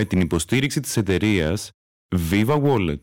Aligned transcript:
με 0.00 0.06
την 0.06 0.20
υποστήριξη 0.20 0.80
της 0.80 0.96
εταιρείας 0.96 1.70
Viva 2.30 2.62
Wallet. 2.62 3.00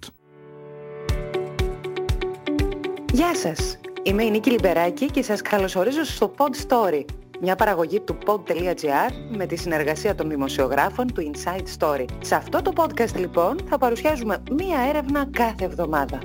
Γεια 3.14 3.36
σας! 3.36 3.80
Είμαι 4.04 4.24
η 4.24 4.30
Νίκη 4.30 4.50
Λιμπεράκη 4.50 5.06
και 5.06 5.22
σας 5.22 5.42
καλωσορίζω 5.42 6.04
στο 6.04 6.34
Pod 6.38 6.68
Story, 6.68 7.06
μια 7.42 7.56
παραγωγή 7.56 8.00
του 8.00 8.18
pod.gr 8.26 9.12
με 9.38 9.46
τη 9.46 9.56
συνεργασία 9.56 10.16
των 10.16 10.30
δημοσιογράφων 10.30 11.14
του 11.14 11.32
Inside 11.32 11.66
Story. 11.78 12.06
Σε 12.20 12.36
αυτό 12.36 12.62
το 12.62 12.72
podcast 12.76 13.16
λοιπόν 13.16 13.60
θα 13.70 13.78
παρουσιάζουμε 13.78 14.44
μία 14.52 14.80
έρευνα 14.90 15.30
κάθε 15.32 15.66
εβδομάδα. 15.66 16.20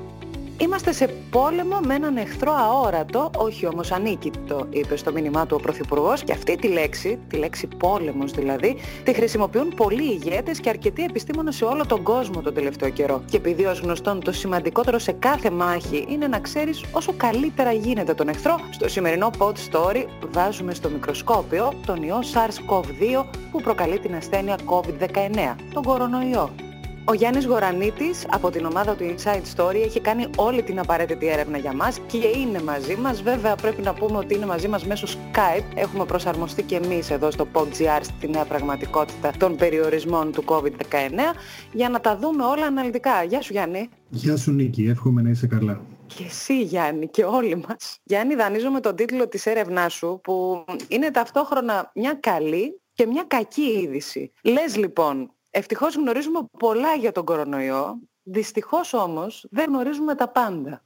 Είμαστε 0.62 0.92
σε 0.92 1.06
πόλεμο 1.30 1.80
με 1.86 1.94
έναν 1.94 2.16
εχθρό 2.16 2.52
αόρατο, 2.52 3.30
όχι 3.36 3.66
όμως 3.66 3.92
ανίκητο, 3.92 4.66
είπε 4.70 4.96
στο 4.96 5.12
μήνυμά 5.12 5.46
του 5.46 5.56
ο 5.58 5.62
Πρωθυπουργός 5.62 6.24
και 6.24 6.32
αυτή 6.32 6.56
τη 6.56 6.68
λέξη, 6.68 7.18
τη 7.29 7.36
λέξη 7.36 7.66
πόλεμος 7.66 8.32
δηλαδή, 8.32 8.76
τη 9.04 9.14
χρησιμοποιούν 9.14 9.68
πολλοί 9.76 10.02
ηγέτες 10.02 10.61
και 10.61 10.68
αρκετοί 10.68 11.02
επιστήμονες 11.02 11.56
σε 11.56 11.64
όλο 11.64 11.86
τον 11.86 12.02
κόσμο 12.02 12.40
τον 12.40 12.54
τελευταίο 12.54 12.90
καιρό. 12.90 13.22
Και 13.30 13.36
επειδή 13.36 13.64
ως 13.64 13.80
γνωστόν 13.80 14.20
το 14.20 14.32
σημαντικότερο 14.32 14.98
σε 14.98 15.12
κάθε 15.12 15.50
μάχη 15.50 16.06
είναι 16.08 16.26
να 16.26 16.40
ξέρεις 16.40 16.84
όσο 16.92 17.12
καλύτερα 17.17 17.72
γίνεται 17.72 18.14
τον 18.14 18.29
εχθρό, 18.29 18.56
στο 18.70 18.89
σημερινό 18.89 19.31
Pod 19.39 19.54
Story 19.70 20.04
βάζουμε 20.31 20.75
στο 20.75 20.89
μικροσκόπιο 20.89 21.72
τον 21.86 22.03
ιό 22.03 22.18
SARS-CoV-2 22.34 23.25
που 23.50 23.61
προκαλεί 23.61 23.98
την 23.98 24.14
ασθένεια 24.14 24.58
COVID-19, 24.67 25.54
τον 25.72 25.82
κορονοϊό. 25.82 26.71
Ο 27.04 27.14
Γιάννης 27.14 27.46
Γορανίτης 27.46 28.26
από 28.30 28.50
την 28.50 28.64
ομάδα 28.64 28.94
του 28.94 29.14
Inside 29.14 29.42
Story 29.56 29.74
έχει 29.74 30.00
κάνει 30.00 30.26
όλη 30.36 30.62
την 30.62 30.79
απαραίτητη 30.79 31.26
έρευνα 31.28 31.58
για 31.58 31.72
μας 31.72 32.00
και 32.06 32.16
είναι 32.16 32.62
μαζί 32.62 32.97
μας. 32.97 33.22
Βέβαια 33.22 33.56
πρέπει 33.56 33.83
να 33.83 33.94
πούμε 33.94 34.19
ότι 34.19 34.34
είναι 34.34 34.47
μαζί 34.47 34.69
μας 34.69 34.84
μέσω 34.84 35.06
Skype. 35.06 35.64
Έχουμε 35.75 36.05
προσαρμοστεί 36.05 36.62
και 36.62 36.77
εμείς 36.77 37.11
εδώ 37.11 37.30
στο 37.30 37.47
PodGR 37.52 38.00
στη 38.02 38.28
νέα 38.28 38.44
πραγματικότητα 38.44 39.33
των 39.38 39.56
περιορισμών 39.56 40.33
του 40.33 40.44
COVID-19 40.47 41.34
για 41.72 41.88
να 41.88 42.00
τα 42.00 42.16
δούμε 42.16 42.44
όλα 42.44 42.66
αναλυτικά. 42.66 43.22
Γεια 43.22 43.41
σου 43.41 43.53
Γιάννη. 43.53 43.89
Γεια 44.08 44.37
σου 44.37 44.53
Νίκη, 44.53 44.84
εύχομαι 44.84 45.22
να 45.22 45.31
είσαι 45.31 45.47
καλά. 45.47 45.81
Και 46.06 46.25
εσύ 46.25 46.62
Γιάννη 46.62 47.09
και 47.09 47.25
όλοι 47.25 47.64
μας. 47.69 47.98
Γιάννη 48.03 48.34
δανείζομαι 48.34 48.81
τον 48.81 48.97
τίτλο 48.97 49.28
της 49.28 49.47
έρευνάς 49.47 49.92
σου 49.92 50.20
που 50.22 50.64
είναι 50.89 51.11
ταυτόχρονα 51.11 51.91
μια 51.94 52.14
καλή 52.14 52.81
και 52.92 53.06
μια 53.06 53.25
κακή 53.27 53.81
είδηση. 53.83 54.33
Λες 54.42 54.77
λοιπόν 54.77 55.31
Ευτυχώς 55.55 55.95
γνωρίζουμε 55.97 56.39
πολλά 56.58 56.95
για 56.95 57.12
τον 57.12 57.25
κορονοϊό, 57.25 57.98
δυστυχώς 58.22 58.92
όμως 58.92 59.47
δεν 59.50 59.69
γνωρίζουμε 59.69 60.14
τα 60.14 60.28
πάντα. 60.28 60.84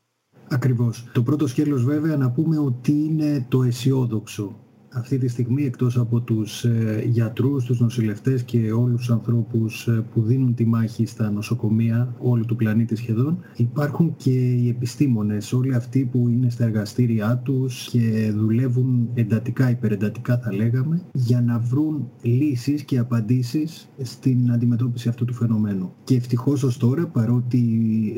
Ακριβώς. 0.49 1.09
Το 1.13 1.23
πρώτο 1.23 1.47
σκέλος 1.47 1.85
βέβαια 1.85 2.17
να 2.17 2.31
πούμε 2.31 2.59
ότι 2.59 2.93
είναι 2.93 3.47
το 3.49 3.63
αισιόδοξο 3.63 4.66
αυτή 4.97 5.19
τη 5.19 5.29
στιγμή 5.29 5.65
εκτός 5.65 5.97
από 5.99 6.21
τους 6.21 6.65
ε, 6.65 7.05
γιατρούς, 7.07 7.65
τους 7.65 7.81
νοσηλευτές 7.81 8.43
και 8.43 8.73
όλους 8.73 8.97
τους 8.97 9.11
ανθρώπους 9.11 9.87
ε, 9.89 10.05
που 10.15 10.23
δίνουν 10.23 10.55
τη 10.55 10.67
μάχη 10.67 11.07
στα 11.07 11.31
νοσοκομεία 11.31 12.15
όλου 12.19 12.45
του 12.45 12.57
πλανήτη 12.57 12.97
σχεδόν 12.97 13.39
υπάρχουν 13.57 14.15
και 14.17 14.31
οι 14.31 14.69
επιστήμονες, 14.69 15.53
όλοι 15.53 15.75
αυτοί 15.75 16.09
που 16.13 16.29
είναι 16.29 16.51
στα 16.51 16.65
εργαστήριά 16.65 17.41
τους 17.45 17.89
και 17.89 18.33
δουλεύουν 18.35 19.09
εντατικά, 19.15 19.71
υπερεντατικά 19.71 20.39
θα 20.39 20.55
λέγαμε 20.55 21.03
για 21.13 21.41
να 21.41 21.59
βρουν 21.59 22.09
λύσεις 22.23 22.83
και 22.83 22.99
απαντήσεις 22.99 23.89
στην 24.03 24.53
αντιμετώπιση 24.53 25.09
αυτού 25.09 25.25
του 25.25 25.35
φαινομένου. 25.35 25.93
Και 26.05 26.17
ευτυχώς 26.17 26.63
ως 26.63 26.77
τώρα 26.77 27.07
παρότι 27.07 27.63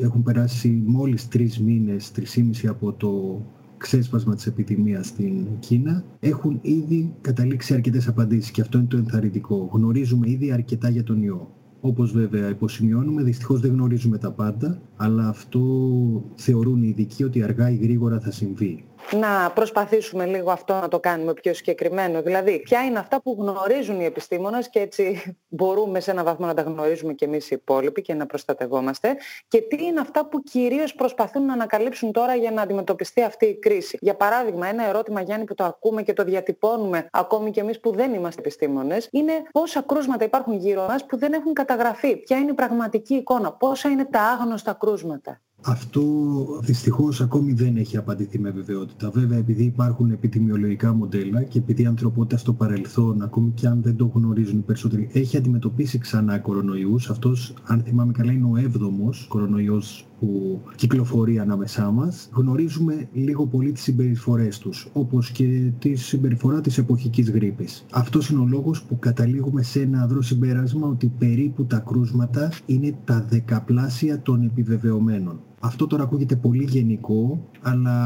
έχουν 0.01 0.23
περάσει 0.23 0.83
μόλις 0.85 1.27
τρεις 1.27 1.59
μήνες, 1.59 2.11
τρισήμιση 2.11 2.67
από 2.67 2.91
το 2.93 3.41
ξέσπασμα 3.79 4.35
της 4.35 4.45
επιδημίας 4.47 5.07
στην 5.07 5.45
Κίνα 5.59 6.03
έχουν 6.19 6.59
ήδη 6.61 7.13
καταλήξει 7.21 7.73
αρκετές 7.73 8.07
απαντήσεις 8.07 8.51
και 8.51 8.61
αυτό 8.61 8.77
είναι 8.77 8.87
το 8.87 8.97
ενθαρρυντικό. 8.97 9.69
Γνωρίζουμε 9.73 10.29
ήδη 10.29 10.51
αρκετά 10.51 10.89
για 10.89 11.03
τον 11.03 11.21
ιό. 11.21 11.53
Όπως 11.81 12.11
βέβαια 12.11 12.49
υποσημειώνουμε, 12.49 13.23
δυστυχώς 13.23 13.59
δεν 13.59 13.71
γνωρίζουμε 13.71 14.17
τα 14.17 14.31
πάντα, 14.31 14.81
αλλά 14.95 15.27
αυτό 15.27 15.61
θεωρούν 16.35 16.83
οι 16.83 16.87
ειδικοί 16.87 17.23
ότι 17.23 17.43
αργά 17.43 17.69
ή 17.69 17.75
γρήγορα 17.75 18.19
θα 18.19 18.31
συμβεί 18.31 18.83
να 19.11 19.51
προσπαθήσουμε 19.51 20.25
λίγο 20.25 20.51
αυτό 20.51 20.73
να 20.73 20.87
το 20.87 20.99
κάνουμε 20.99 21.33
πιο 21.33 21.53
συγκεκριμένο. 21.53 22.21
Δηλαδή, 22.21 22.59
ποια 22.59 22.85
είναι 22.85 22.99
αυτά 22.99 23.21
που 23.21 23.37
γνωρίζουν 23.39 23.99
οι 23.99 24.05
επιστήμονες 24.05 24.69
και 24.69 24.79
έτσι 24.79 25.35
μπορούμε 25.47 25.99
σε 25.99 26.11
έναν 26.11 26.25
βαθμό 26.25 26.45
να 26.45 26.53
τα 26.53 26.61
γνωρίζουμε 26.61 27.13
και 27.13 27.25
εμείς 27.25 27.51
οι 27.51 27.55
υπόλοιποι 27.55 28.01
και 28.01 28.13
να 28.13 28.25
προστατευόμαστε 28.25 29.15
και 29.47 29.61
τι 29.61 29.83
είναι 29.83 29.99
αυτά 29.99 30.25
που 30.25 30.43
κυρίως 30.43 30.95
προσπαθούν 30.95 31.45
να 31.45 31.53
ανακαλύψουν 31.53 32.11
τώρα 32.11 32.35
για 32.35 32.51
να 32.51 32.61
αντιμετωπιστεί 32.61 33.21
αυτή 33.23 33.45
η 33.45 33.55
κρίση. 33.55 33.97
Για 34.01 34.15
παράδειγμα, 34.15 34.67
ένα 34.67 34.87
ερώτημα, 34.87 35.21
Γιάννη, 35.21 35.45
που 35.45 35.55
το 35.55 35.63
ακούμε 35.63 36.03
και 36.03 36.13
το 36.13 36.23
διατυπώνουμε 36.23 37.07
ακόμη 37.11 37.51
και 37.51 37.59
εμείς 37.59 37.79
που 37.79 37.91
δεν 37.91 38.13
είμαστε 38.13 38.41
επιστήμονες, 38.41 39.07
είναι 39.11 39.33
πόσα 39.51 39.81
κρούσματα 39.81 40.23
υπάρχουν 40.23 40.53
γύρω 40.53 40.85
μας 40.87 41.05
που 41.05 41.17
δεν 41.17 41.33
έχουν 41.33 41.53
καταγραφεί. 41.53 42.17
Ποια 42.17 42.37
είναι 42.37 42.51
η 42.51 42.53
πραγματική 42.53 43.15
εικόνα, 43.15 43.51
πόσα 43.51 43.89
είναι 43.89 44.05
τα 44.05 44.21
άγνωστα 44.21 44.73
κρούσματα. 44.73 45.41
Αυτό 45.61 46.03
δυστυχώς 46.61 47.21
ακόμη 47.21 47.53
δεν 47.53 47.77
έχει 47.77 47.97
απαντηθεί 47.97 48.39
με 48.39 48.49
βεβαιότητα. 48.49 49.09
Βέβαια 49.09 49.37
επειδή 49.37 49.63
υπάρχουν 49.63 50.11
επιδημιολογικά 50.11 50.93
μοντέλα 50.93 51.43
και 51.43 51.57
επειδή 51.57 51.81
η 51.81 51.85
ανθρωπότητα 51.85 52.37
στο 52.37 52.53
παρελθόν, 52.53 53.21
ακόμη 53.21 53.51
και 53.55 53.67
αν 53.67 53.81
δεν 53.81 53.95
το 53.95 54.11
γνωρίζουν 54.13 54.57
οι 54.57 54.61
περισσότεροι, 54.61 55.09
έχει 55.13 55.37
αντιμετωπίσει 55.37 55.97
ξανά 55.97 56.39
κορονοϊούς. 56.39 57.09
Αυτός, 57.09 57.53
αν 57.63 57.81
θυμάμαι 57.81 58.11
καλά, 58.11 58.31
είναι 58.31 58.45
ο 58.45 58.57
έβδομος 58.57 59.25
κορονοϊός 59.29 60.07
που 60.19 60.61
κυκλοφορεί 60.75 61.39
ανάμεσά 61.39 61.91
μας. 61.91 62.29
Γνωρίζουμε 62.33 63.07
λίγο 63.13 63.45
πολύ 63.45 63.71
τις 63.71 63.81
συμπεριφορές 63.81 64.57
τους, 64.57 64.89
όπως 64.93 65.31
και 65.31 65.71
τη 65.79 65.95
συμπεριφορά 65.95 66.61
της 66.61 66.77
εποχικής 66.77 67.31
γρήπης. 67.31 67.85
Αυτός 67.91 68.29
είναι 68.29 68.41
ο 68.41 68.45
λόγος 68.45 68.83
που 68.83 68.99
καταλήγουμε 68.99 69.63
σε 69.63 69.81
ένα 69.81 70.01
αδρό 70.01 70.21
συμπέρασμα 70.21 70.87
ότι 70.87 71.11
περίπου 71.17 71.65
τα 71.65 71.77
κρούσματα 71.77 72.51
είναι 72.65 72.97
τα 73.05 73.25
δεκαπλάσια 73.29 74.21
των 74.21 74.43
επιβεβαιωμένων. 74.43 75.39
Αυτό 75.61 75.87
τώρα 75.87 76.03
ακούγεται 76.03 76.35
πολύ 76.35 76.63
γενικό, 76.63 77.39
αλλά 77.61 77.97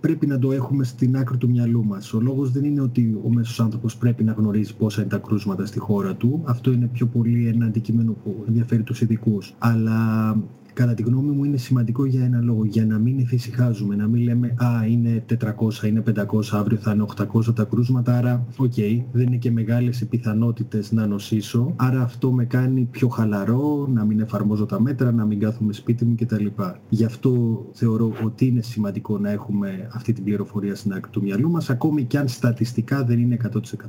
πρέπει 0.00 0.26
να 0.26 0.38
το 0.38 0.52
έχουμε 0.52 0.84
στην 0.84 1.16
άκρη 1.16 1.36
του 1.36 1.50
μυαλού 1.50 1.84
μας. 1.84 2.12
Ο 2.12 2.20
λόγος 2.20 2.50
δεν 2.50 2.64
είναι 2.64 2.80
ότι 2.80 3.20
ο 3.24 3.32
μέσος 3.32 3.60
άνθρωπος 3.60 3.96
πρέπει 3.96 4.24
να 4.24 4.32
γνωρίζει 4.32 4.76
πόσα 4.76 5.00
είναι 5.00 5.10
τα 5.10 5.18
κρούσματα 5.18 5.66
στη 5.66 5.78
χώρα 5.78 6.14
του. 6.14 6.42
Αυτό 6.44 6.72
είναι 6.72 6.86
πιο 6.86 7.06
πολύ 7.06 7.48
ένα 7.48 7.66
αντικείμενο 7.66 8.12
που 8.12 8.44
ενδιαφέρει 8.48 8.82
τους 8.82 9.00
ειδικούς. 9.00 9.54
Αλλά 9.58 10.36
κατά 10.72 10.94
τη 10.94 11.02
γνώμη 11.02 11.30
μου 11.30 11.44
είναι 11.44 11.56
σημαντικό 11.56 12.04
για 12.04 12.24
ένα 12.24 12.40
λόγο, 12.40 12.64
για 12.64 12.86
να 12.86 12.98
μην 12.98 13.18
εφησυχάζουμε, 13.18 13.96
να 13.96 14.06
μην 14.06 14.22
λέμε 14.22 14.54
«Α, 14.58 14.86
είναι 14.86 15.24
400, 15.28 15.86
είναι 15.86 16.02
500, 16.16 16.24
αύριο 16.52 16.78
θα 16.78 16.92
είναι 16.92 17.04
800 17.16 17.54
τα 17.54 17.64
κρούσματα, 17.64 18.16
άρα 18.16 18.46
OK, 18.56 18.72
okay, 18.76 19.02
δεν 19.12 19.26
είναι 19.26 19.36
και 19.36 19.50
μεγάλες 19.50 20.00
οι 20.00 20.06
πιθανότητες 20.06 20.92
να 20.92 21.06
νοσήσω, 21.06 21.72
άρα 21.76 22.00
αυτό 22.00 22.32
με 22.32 22.44
κάνει 22.44 22.88
πιο 22.90 23.08
χαλαρό, 23.08 23.86
να 23.92 24.04
μην 24.04 24.20
εφαρμόζω 24.20 24.66
τα 24.66 24.80
μέτρα, 24.80 25.12
να 25.12 25.24
μην 25.24 25.40
κάθομαι 25.40 25.72
σπίτι 25.72 26.04
μου 26.04 26.14
κτλ. 26.18 26.46
Γι' 26.88 27.04
αυτό 27.04 27.64
θεωρώ 27.72 28.12
ότι 28.24 28.46
είναι 28.46 28.62
σημαντικό 28.62 29.18
να 29.18 29.30
έχουμε 29.30 29.88
αυτή 29.92 30.12
την 30.12 30.24
πληροφορία 30.24 30.74
στην 30.74 30.92
άκρη 30.92 31.10
του 31.10 31.22
μυαλού 31.22 31.50
μας, 31.50 31.70
ακόμη 31.70 32.04
και 32.04 32.18
αν 32.18 32.28
στατιστικά 32.28 33.04
δεν 33.04 33.18
είναι 33.18 33.36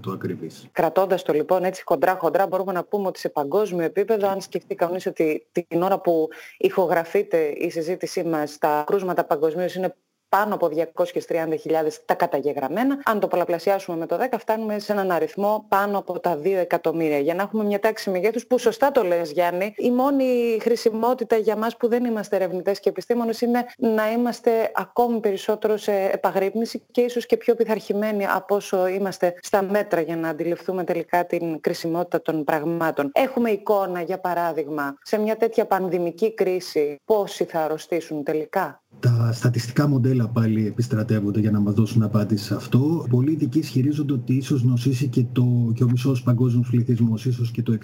100% 0.07 0.13
ακριβής. 0.13 0.67
Κρατώντας 0.71 1.23
το 1.23 1.33
λοιπόν 1.33 1.63
έτσι 1.63 1.83
χοντρά-χοντρά, 1.85 2.47
μπορούμε 2.47 2.71
να 2.71 2.83
πούμε 2.83 3.07
ότι 3.07 3.19
σε 3.19 3.29
παγκόσμιο 3.29 3.83
επίπεδο, 3.85 4.29
αν 4.29 4.41
σκεφτεί 4.41 4.75
κανείς 4.75 5.05
ότι 5.05 5.45
την 5.67 5.81
ώρα 5.81 5.99
που 5.99 6.27
η 6.57 6.69
ηχογραφείται 6.73 7.47
η 7.47 7.69
συζήτησή 7.69 8.23
μας, 8.23 8.57
τα 8.57 8.83
κρούσματα 8.87 9.25
παγκοσμίως 9.25 9.75
είναι 9.75 9.95
πάνω 10.37 10.55
από 10.55 10.69
230.000 10.75 11.97
τα 12.05 12.13
καταγεγραμμένα. 12.13 13.01
Αν 13.05 13.19
το 13.19 13.27
πολλαπλασιάσουμε 13.27 13.97
με 13.97 14.05
το 14.05 14.17
10 14.31 14.37
φτάνουμε 14.39 14.79
σε 14.79 14.91
έναν 14.91 15.11
αριθμό 15.11 15.65
πάνω 15.67 15.97
από 15.97 16.19
τα 16.19 16.39
2 16.43 16.45
εκατομμύρια. 16.45 17.17
Για 17.17 17.33
να 17.33 17.43
έχουμε 17.43 17.63
μια 17.63 17.79
τάξη 17.79 18.09
μεγέθους 18.09 18.47
που 18.47 18.57
σωστά 18.57 18.91
το 18.91 19.03
λες 19.03 19.31
Γιάννη, 19.31 19.73
η 19.77 19.91
μόνη 19.91 20.57
χρησιμότητα 20.61 21.35
για 21.35 21.55
μας 21.55 21.77
που 21.77 21.87
δεν 21.87 22.05
είμαστε 22.05 22.35
ερευνητές 22.35 22.79
και 22.79 22.89
επιστήμονες 22.89 23.41
είναι 23.41 23.65
να 23.77 24.11
είμαστε 24.11 24.71
ακόμη 24.73 25.19
περισσότερο 25.19 25.77
σε 25.77 25.93
επαγρύπνηση 25.93 26.83
και 26.91 27.01
ίσως 27.01 27.25
και 27.25 27.37
πιο 27.37 27.55
πειθαρχημένοι 27.55 28.25
από 28.27 28.55
όσο 28.55 28.87
είμαστε 28.87 29.33
στα 29.41 29.61
μέτρα 29.61 30.01
για 30.01 30.15
να 30.15 30.29
αντιληφθούμε 30.29 30.83
τελικά 30.83 31.25
την 31.25 31.61
κρισιμότητα 31.61 32.21
των 32.21 32.43
πραγμάτων. 32.43 33.09
Έχουμε 33.13 33.49
εικόνα 33.49 34.01
για 34.01 34.19
παράδειγμα 34.19 34.97
σε 35.01 35.17
μια 35.17 35.37
τέτοια 35.37 35.65
πανδημική 35.65 36.33
κρίση 36.33 36.99
πόσοι 37.05 37.43
θα 37.43 37.59
αρρωστήσουν 37.59 38.23
τελικά; 38.23 38.82
Τα 38.99 39.31
στατιστικά 39.33 39.87
μοντέλα 39.87 40.27
πάλι 40.27 40.67
επιστρατεύονται 40.67 41.39
για 41.39 41.51
να 41.51 41.59
μας 41.59 41.73
δώσουν 41.73 42.03
απάντηση 42.03 42.43
σε 42.43 42.55
αυτό. 42.55 43.05
Πολλοί 43.09 43.31
ειδικοί 43.31 43.59
ισχυρίζονται 43.59 44.13
ότι 44.13 44.33
ίσως 44.33 44.63
νοσήσει 44.63 45.07
και, 45.07 45.25
το, 45.31 45.71
και 45.73 45.83
ο 45.83 45.89
μισός 45.89 46.23
παγκόσμιος 46.23 46.69
πληθυσμός, 46.69 47.25
ίσως 47.25 47.51
και 47.51 47.61
το 47.61 47.77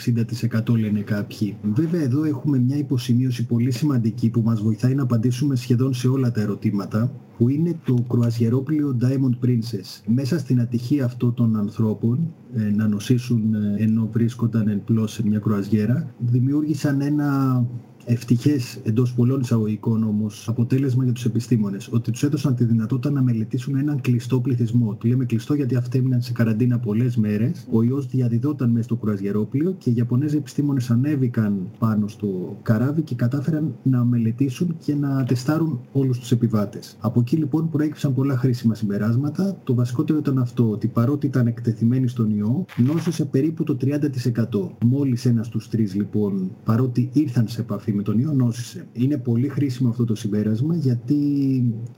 60% 0.69 0.77
λένε 0.77 0.99
κάποιοι. 0.99 1.57
Βέβαια 1.73 2.01
εδώ 2.01 2.23
έχουμε 2.23 2.59
μια 2.59 2.77
υποσημείωση 2.77 3.45
πολύ 3.45 3.71
σημαντική 3.71 4.29
που 4.29 4.41
μας 4.41 4.61
βοηθάει 4.61 4.95
να 4.95 5.03
απαντήσουμε 5.03 5.55
σχεδόν 5.55 5.93
σε 5.93 6.07
όλα 6.07 6.31
τα 6.31 6.41
ερωτήματα 6.41 7.11
που 7.39 7.49
είναι 7.49 7.79
το 7.85 8.05
κρουαζιερόπλιο 8.09 8.97
Diamond 9.01 9.45
Princess. 9.45 10.01
Μέσα 10.05 10.39
στην 10.39 10.61
ατυχία 10.61 11.05
αυτών 11.05 11.33
των 11.33 11.55
ανθρώπων 11.55 12.33
ε, 12.55 12.71
να 12.75 12.87
νοσήσουν 12.87 13.53
ε, 13.53 13.83
ενώ 13.83 14.09
βρίσκονταν 14.11 14.67
εν 14.67 14.83
πλώς 14.83 15.11
σε 15.11 15.27
μια 15.27 15.39
κρουαζιέρα 15.39 16.13
δημιούργησαν 16.19 17.01
ένα 17.01 17.65
ευτυχές 18.11 18.79
εντός 18.83 19.13
πολλών 19.13 19.39
εισαγωγικών 19.39 20.03
όμως 20.03 20.47
αποτέλεσμα 20.47 21.03
για 21.03 21.13
τους 21.13 21.25
επιστήμονες, 21.25 21.89
ότι 21.91 22.11
τους 22.11 22.23
έδωσαν 22.23 22.55
τη 22.55 22.63
δυνατότητα 22.63 23.11
να 23.11 23.21
μελετήσουν 23.21 23.75
έναν 23.75 24.01
κλειστό 24.01 24.39
πληθυσμό. 24.39 24.93
Του 24.93 25.07
λέμε 25.07 25.25
κλειστό 25.25 25.53
γιατί 25.53 25.75
αυτοί 25.75 25.97
έμειναν 25.97 26.21
σε 26.21 26.31
καραντίνα 26.31 26.79
πολλές 26.79 27.17
μέρες. 27.17 27.67
Ο 27.71 27.83
ιός 27.83 28.07
διαδιδόταν 28.07 28.69
μέσα 28.69 28.83
στο 28.83 28.95
κουραζιερόπλιο 28.95 29.75
και 29.77 29.89
οι 29.89 29.93
Ιαπωνέζοι 29.95 30.37
επιστήμονες 30.37 30.89
ανέβηκαν 30.89 31.69
πάνω 31.79 32.07
στο 32.07 32.57
καράβι 32.61 33.01
και 33.01 33.15
κατάφεραν 33.15 33.75
να 33.83 34.03
μελετήσουν 34.03 34.75
και 34.85 34.95
να 34.95 35.23
τεστάρουν 35.23 35.79
όλους 35.91 36.19
τους 36.19 36.31
επιβάτες. 36.31 36.97
Από 36.99 37.19
εκεί 37.19 37.35
λοιπόν 37.35 37.69
προέκυψαν 37.69 38.13
πολλά 38.13 38.37
χρήσιμα 38.37 38.75
συμπεράσματα. 38.75 39.57
Το 39.63 39.73
βασικότερο 39.73 40.19
ήταν 40.19 40.37
αυτό, 40.37 40.69
ότι 40.69 40.87
παρότι 40.87 41.25
ήταν 41.25 41.47
εκτεθειμένοι 41.47 42.07
στον 42.07 42.37
ιό, 42.37 42.65
νόσησε 42.77 43.25
περίπου 43.25 43.63
το 43.63 43.77
30%. 43.81 44.69
Μόλις 44.85 45.25
ένας 45.25 45.45
στους 45.45 45.69
τρεις 45.69 45.95
λοιπόν, 45.95 46.51
παρότι 46.63 47.09
ήρθαν 47.13 47.47
σε 47.47 47.61
επαφή 47.61 47.97
με 47.99 48.05
τον 48.05 48.19
ιό, 48.19 48.33
νόσησε. 48.33 48.87
Είναι 48.93 49.17
πολύ 49.17 49.47
χρήσιμο 49.47 49.89
αυτό 49.89 50.05
το 50.05 50.15
συμπέρασμα 50.15 50.75
γιατί 50.75 51.15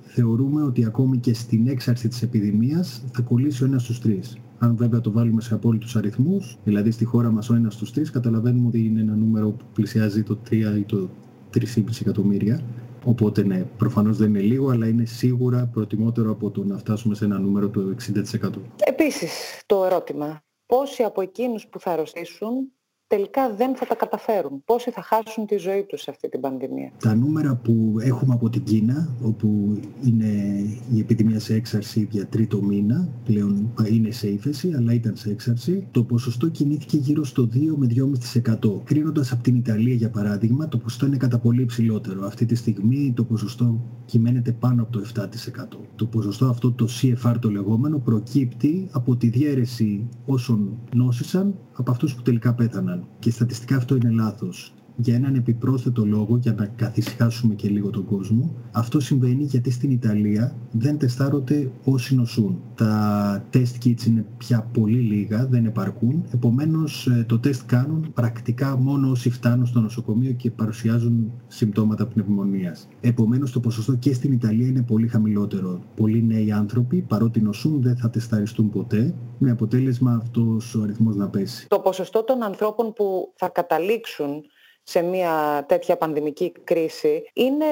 θεωρούμε 0.02 0.64
ότι 0.64 0.86
ακόμη 0.86 1.18
και 1.18 1.34
στην 1.34 1.68
έξαρση 1.68 2.08
της 2.08 2.22
επιδημίας 2.22 3.04
θα 3.14 3.22
κολλήσει 3.22 3.64
ο 3.64 3.66
ένας 3.66 3.84
στους 3.84 4.00
τρεις. 4.00 4.38
Αν 4.60 4.76
βέβαια 4.76 5.02
το 5.02 5.12
βάλουμε 5.12 5.42
σε 5.42 5.54
απόλυτους 5.54 5.96
αριθμούς, 5.96 6.58
δηλαδή 6.64 6.92
στη 6.92 7.06
χώρα 7.06 7.32
μας 7.32 7.50
ο 7.50 7.54
ένας 7.54 7.74
στους 7.74 7.92
τρεις, 7.92 8.10
καταλαβαίνουμε 8.10 8.68
ότι 8.68 8.86
είναι 8.86 9.02
ένα 9.02 9.16
νούμερο 9.16 9.50
που 9.50 9.66
πλησιάζει 9.74 10.24
το 10.24 10.38
3 10.50 10.78
ή 10.78 10.84
το 10.84 11.10
3,5 11.54 12.02
εκατομμύρια. 12.02 12.62
Οπότε 13.06 13.44
ναι, 13.44 13.64
προφανώς 13.78 14.18
δεν 14.18 14.30
είναι 14.30 14.40
λίγο, 14.40 14.70
αλλά 14.70 14.88
είναι 14.88 15.06
σίγουρα 15.06 15.70
προτιμότερο 15.74 16.32
από 16.32 16.52
το 16.52 16.64
να 16.64 16.78
φτάσουμε 16.78 17.16
σε 17.16 17.26
ένα 17.26 17.40
νούμερο 17.40 17.70
το 17.70 17.82
60%. 17.82 18.50
Επίσης, 18.78 19.62
το 19.66 19.86
ερώτημα, 19.86 20.42
πόσοι 20.66 21.04
από 21.04 21.22
εκείνους 21.22 21.68
που 21.68 21.80
θα 21.80 21.92
αρρωστήσουν 21.92 22.72
τελικά 23.16 23.54
δεν 23.54 23.76
θα 23.76 23.86
τα 23.86 23.96
καταφέρουν. 23.96 24.62
Πόσοι 24.66 24.92
θα 24.92 25.02
χάσουν 25.02 25.46
τη 25.46 25.58
ζωή 25.58 25.84
τους 25.90 26.02
σε 26.02 26.10
αυτή 26.12 26.30
την 26.30 26.40
πανδημία; 26.40 26.92
Τα 27.00 27.16
νούμερα 27.16 27.56
που 27.64 27.96
έχουμε 28.00 28.34
από 28.34 28.50
την 28.50 28.64
Κίνα, 28.64 29.10
όπου 29.24 29.80
είναι 30.06 30.32
η 30.94 31.00
επιδημία 31.00 31.40
σε 31.40 31.54
έξαρση 31.54 32.08
για 32.12 32.26
τρίτο 32.28 32.62
μήνα, 32.62 33.10
πλέον 33.26 33.74
είναι 33.92 34.12
σε 34.12 34.28
ύφεση, 34.28 34.74
αλλά 34.78 34.94
ήταν 34.94 35.16
σε 35.16 35.30
έξαρση, 35.30 35.88
το 35.92 36.04
ποσοστό 36.04 36.48
κινήθηκε 36.48 36.98
γύρω 36.98 37.24
στο 37.24 37.50
2 37.54 37.76
με 37.76 37.88
2,5%. 37.90 38.82
Κρίνοντας 38.84 39.32
από 39.32 39.44
την 39.44 39.56
Ιταλία, 39.56 39.94
για 39.94 40.10
παράδειγμα, 40.10 40.68
το 40.68 40.78
ποσοστό 40.78 41.06
είναι 41.06 41.18
κατά 41.18 41.40
πολύ 41.40 41.62
υψηλότερο. 41.62 42.26
Αυτή 42.26 42.46
τη 42.46 42.56
στιγμή 42.56 43.14
το 43.16 43.24
ποσοστό 43.24 43.82
κυμαίνεται 44.06 44.52
πάνω 44.52 44.82
από 44.82 44.92
το 44.92 45.00
7%. 45.00 45.78
Το 45.96 46.06
ποσοστό 46.06 46.46
αυτό, 46.46 46.72
το 46.72 46.88
CFR 47.02 47.36
το 47.40 47.50
λεγόμενο, 47.50 47.98
προκύπτει 47.98 48.88
από 48.92 49.16
τη 49.16 49.28
διαίρεση 49.28 50.08
όσων 50.26 50.80
νόσησαν 50.96 51.56
από 51.82 51.92
αυτούς 51.92 52.16
που 52.16 52.22
τελικά 52.22 52.54
πέθαναν. 52.54 53.08
Και 53.20 53.32
στατιστικά 53.32 53.76
αυτό 53.76 53.96
είναι 53.96 54.10
λάθος 54.10 54.74
για 55.04 55.16
έναν 55.16 55.36
επιπρόσθετο 55.36 56.06
λόγο, 56.06 56.38
για 56.38 56.54
να 56.54 56.66
καθησυχάσουμε 56.66 57.56
και 57.56 57.70
λίγο 57.70 57.90
τον 57.90 58.06
κόσμο. 58.06 58.56
Αυτό 58.72 59.00
συμβαίνει 59.00 59.44
γιατί 59.44 59.72
στην 59.72 59.92
Ιταλία 59.92 60.56
δεν 60.72 60.98
τεστάρονται 60.98 61.72
όσοι 61.84 62.16
νοσούν. 62.16 62.62
Τα 62.76 63.46
test 63.54 63.86
kits 63.86 64.06
είναι 64.06 64.26
πια 64.38 64.70
πολύ 64.74 64.98
λίγα, 64.98 65.46
δεν 65.46 65.66
επαρκούν. 65.66 66.26
Επομένως 66.34 67.08
ε, 67.08 67.26
το 67.28 67.40
τεστ 67.40 67.62
κάνουν 67.66 68.12
πρακτικά 68.14 68.78
μόνο 68.78 69.10
όσοι 69.10 69.30
φτάνουν 69.30 69.66
στο 69.66 69.80
νοσοκομείο 69.80 70.32
και 70.32 70.52
παρουσιάζουν 70.52 71.32
συμπτώματα 71.48 72.08
πνευμονίας. 72.08 72.88
Επομένως 73.02 73.52
το 73.52 73.60
ποσοστό 73.60 73.96
και 73.96 74.14
στην 74.14 74.32
Ιταλία 74.32 74.68
είναι 74.68 74.82
πολύ 74.82 75.08
χαμηλότερο. 75.08 75.82
Πολλοί 75.96 76.24
νέοι 76.24 76.52
άνθρωποι 76.52 77.02
παρότι 77.02 77.42
νοσούν 77.42 77.82
δεν 77.82 77.96
θα 77.98 78.10
τεσταριστούν 78.10 78.70
ποτέ 78.70 79.14
με 79.38 79.52
αποτέλεσμα 79.52 80.14
αυτός 80.24 80.76
ο 80.76 80.82
αριθμός 80.82 81.16
να 81.16 81.30
πέσει. 81.30 81.68
Το 81.68 81.80
ποσοστό 81.80 82.24
των 82.24 82.44
ανθρώπων 82.44 82.94
που 82.94 83.34
θα 83.36 83.50
καταλήξουν 83.50 84.44
σε 84.92 85.02
μια 85.02 85.66
τέτοια 85.68 85.98
πανδημική 85.98 86.52
κρίση 86.64 87.24
είναι 87.34 87.66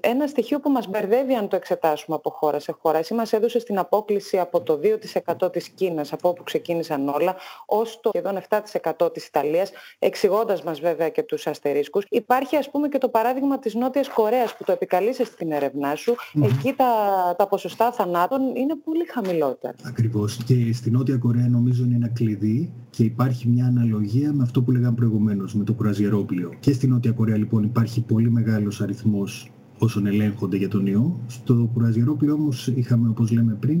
ένα 0.00 0.26
στοιχείο 0.26 0.60
που 0.60 0.70
μας 0.70 0.86
μπερδεύει 0.88 1.34
αν 1.34 1.48
το 1.48 1.56
εξετάσουμε 1.56 2.16
από 2.16 2.30
χώρα 2.30 2.58
σε 2.58 2.76
χώρα. 2.80 2.98
Εσύ 2.98 3.14
μας 3.14 3.32
έδωσες 3.32 3.62
στην 3.62 3.78
απόκληση 3.78 4.38
από 4.38 4.60
το 4.60 4.80
2% 5.42 5.52
της 5.52 5.68
Κίνας, 5.68 6.12
από 6.12 6.28
όπου 6.28 6.42
ξεκίνησαν 6.42 7.08
όλα, 7.08 7.36
ως 7.66 8.00
το 8.00 8.10
σχεδόν 8.14 8.36
7% 8.36 9.12
της 9.12 9.26
Ιταλίας, 9.26 9.70
εξηγώντας 9.98 10.62
μας 10.62 10.80
βέβαια 10.80 11.08
και 11.08 11.22
τους 11.22 11.46
αστερίσκους. 11.46 12.04
Υπάρχει 12.10 12.56
ας 12.56 12.70
πούμε 12.70 12.88
και 12.88 12.98
το 12.98 13.08
παράδειγμα 13.08 13.58
της 13.58 13.74
Νότιας 13.74 14.08
Κορέας 14.08 14.56
που 14.56 14.64
το 14.64 14.72
επικαλείσαι 14.72 15.24
στην 15.24 15.52
ερευνά 15.52 15.94
σου. 15.94 16.14
Εκεί 16.42 16.72
τα, 16.72 16.86
τα 17.38 17.46
ποσοστά 17.46 17.92
θανάτων 17.92 18.56
είναι 18.56 18.76
πολύ 18.84 19.04
χαμηλότερα. 19.04 19.74
Ακριβώς. 19.84 20.38
Και 20.46 20.72
στη 20.72 20.90
Νότια 20.90 21.16
Κορέα 21.16 21.48
νομίζω 21.48 21.84
είναι 21.84 21.94
ένα 21.94 22.08
κλειδί 22.08 22.72
και 22.90 23.02
υπάρχει 23.04 23.48
μια 23.48 23.66
αναλογία 23.66 24.32
με 24.32 24.42
αυτό 24.42 24.62
που 24.62 24.70
λέγαμε 24.70 24.94
προηγουμένως, 24.96 25.54
με 25.54 25.64
το 25.64 25.72
κουραζιερόπλιο. 25.72 26.45
Και 26.60 26.72
στη 26.72 26.86
Νότια 26.86 27.12
Κορέα 27.12 27.36
λοιπόν 27.36 27.62
υπάρχει 27.62 28.00
πολύ 28.00 28.30
μεγάλος 28.30 28.80
αριθμός 28.80 29.50
όσων 29.78 30.06
ελέγχονται 30.06 30.56
για 30.56 30.68
τον 30.68 30.86
ιό. 30.86 31.20
Στο 31.26 31.70
κουραζιερόπλιο 31.72 32.34
όμως 32.34 32.66
είχαμε 32.66 33.08
όπως 33.08 33.30
λέμε 33.30 33.56
πριν 33.60 33.80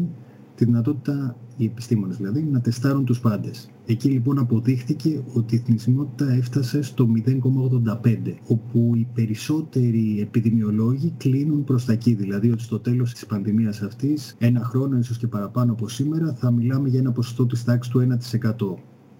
τη 0.54 0.64
δυνατότητα 0.64 1.36
οι 1.56 1.64
επιστήμονες 1.64 2.16
δηλαδή 2.16 2.42
να 2.42 2.60
τεστάρουν 2.60 3.04
τους 3.04 3.20
πάντες. 3.20 3.70
Εκεί 3.86 4.08
λοιπόν 4.08 4.38
αποδείχθηκε 4.38 5.22
ότι 5.32 5.54
η 5.54 5.58
θνησιμότητα 5.58 6.32
έφτασε 6.32 6.82
στο 6.82 7.08
0,85 7.26 8.34
όπου 8.46 8.92
οι 8.94 9.06
περισσότεροι 9.14 10.20
επιδημιολόγοι 10.20 11.14
κλείνουν 11.16 11.64
προς 11.64 11.84
τα 11.84 11.92
εκεί 11.92 12.14
δηλαδή 12.14 12.50
ότι 12.50 12.62
στο 12.62 12.78
τέλος 12.78 13.12
της 13.12 13.26
πανδημίας 13.26 13.82
αυτής 13.82 14.36
ένα 14.38 14.64
χρόνο 14.64 14.98
ίσως 14.98 15.18
και 15.18 15.26
παραπάνω 15.26 15.72
από 15.72 15.88
σήμερα 15.88 16.34
θα 16.34 16.50
μιλάμε 16.50 16.88
για 16.88 16.98
ένα 16.98 17.12
ποσοστό 17.12 17.46
της 17.46 17.64
τάξης 17.64 17.92
του 17.92 18.00
1% 18.00 18.74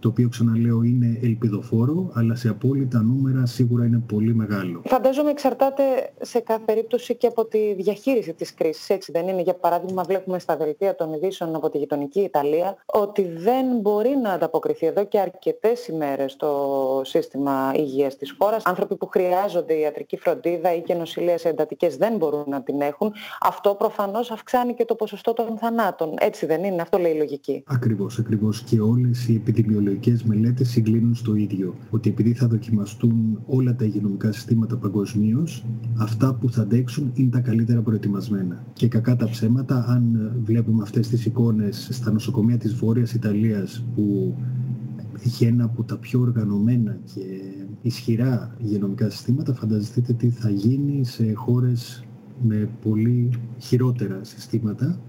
το 0.06 0.12
οποίο 0.12 0.29
ξαναλέω 0.29 0.82
είναι 0.82 1.19
ελπιδοφόρο, 1.23 2.11
αλλά 2.12 2.35
σε 2.35 2.49
απόλυτα 2.49 3.03
νούμερα 3.03 3.47
σίγουρα 3.47 3.85
είναι 3.85 4.03
πολύ 4.06 4.35
μεγάλο. 4.35 4.82
Φαντάζομαι 4.85 5.31
εξαρτάται 5.31 5.82
σε 6.20 6.41
κάθε 6.41 6.62
περίπτωση 6.64 7.14
και 7.14 7.26
από 7.26 7.44
τη 7.44 7.75
διαχείριση 7.75 8.32
της 8.35 8.55
κρίσης, 8.55 8.91
έτσι 8.91 9.12
δεν 9.12 9.29
είναι. 9.29 9.43
Για 9.43 9.55
παράδειγμα 9.55 10.03
βλέπουμε 10.03 10.38
στα 10.38 10.56
δελτία 10.56 10.94
των 10.94 11.12
ειδήσεων 11.12 11.55
από 11.55 11.70
τη 11.70 11.79
γειτονική 11.79 12.20
Ιταλία 12.20 12.76
ότι 12.87 13.23
δεν 13.23 13.67
μπορεί 13.81 14.08
να 14.23 14.31
ανταποκριθεί 14.31 14.87
εδώ 14.87 15.05
και 15.05 15.19
αρκετές 15.19 15.87
ημέρες 15.88 16.37
το 16.37 16.50
σύστημα 17.05 17.73
υγείας 17.76 18.17
της 18.17 18.35
χώρας. 18.38 18.62
Άνθρωποι 18.64 18.97
που 18.97 19.06
χρειάζονται 19.06 19.75
ιατρική 19.75 20.17
φροντίδα 20.17 20.75
ή 20.75 20.82
και 20.82 20.94
νοσηλεία 20.94 21.38
σε 21.38 21.49
εντατικές 21.49 21.97
δεν 21.97 22.17
μπορούν 22.17 22.44
να 22.47 22.62
την 22.62 22.81
έχουν. 22.81 23.12
Αυτό 23.41 23.75
προφανώς 23.75 24.31
αυξάνει 24.31 24.75
και 24.75 24.85
το 24.85 24.94
ποσοστό 24.94 25.32
των 25.32 25.58
θανάτων. 25.58 26.14
Έτσι 26.19 26.47
δεν 26.47 26.64
είναι, 26.64 26.82
αυτό 26.82 26.99
λέει 26.99 27.12
η 27.12 27.19
λογική. 27.19 27.62
Ακριβώς, 27.67 28.19
ακριβώς. 28.19 28.62
Και 28.62 28.81
όλες 28.81 29.29
οι 29.29 29.35
επιδημιολογικές 29.35 29.94
υγειονομικές 29.96 30.22
μελέτες 30.22 30.69
συγκλίνουν 30.69 31.14
στο 31.14 31.34
ίδιο, 31.34 31.75
ότι 31.90 32.08
επειδή 32.08 32.32
θα 32.32 32.46
δοκιμαστούν 32.46 33.38
όλα 33.46 33.75
τα 33.75 33.84
υγειονομικά 33.84 34.32
συστήματα 34.32 34.76
παγκοσμίως, 34.76 35.64
αυτά 35.96 36.34
που 36.34 36.50
θα 36.50 36.62
αντέξουν 36.62 37.10
είναι 37.14 37.31
τα 37.31 37.40
καλύτερα 37.40 37.81
προετοιμασμένα. 37.81 38.64
Και 38.72 38.88
κακά 38.88 39.16
τα 39.16 39.28
ψέματα, 39.28 39.84
αν 39.88 40.32
βλέπουμε 40.44 40.82
αυτές 40.82 41.08
τις 41.08 41.26
εικόνες 41.26 41.88
στα 41.93 42.12
νοσοκομεία 42.12 42.56
της 42.56 42.75
Βόρειας 42.75 43.12
Ιταλίας 43.12 43.84
που 43.94 44.34
έχει 45.25 45.44
ένα 45.44 45.64
από 45.64 45.82
τα 45.82 45.96
πιο 45.96 46.20
οργανωμένα 46.20 46.98
και 47.14 47.22
ισχυρά 47.82 48.56
υγειονομικά 48.64 49.10
συστήματα, 49.10 49.55
φανταστείτε 49.55 50.12
τι 50.12 50.29
θα 50.29 50.50
γίνει 50.50 51.05
σε 51.05 51.32
χώρες 51.32 52.05
με 52.43 52.69
πολύ 52.82 53.31
χειρότερα 53.58 54.19
συστήματα 54.22 55.00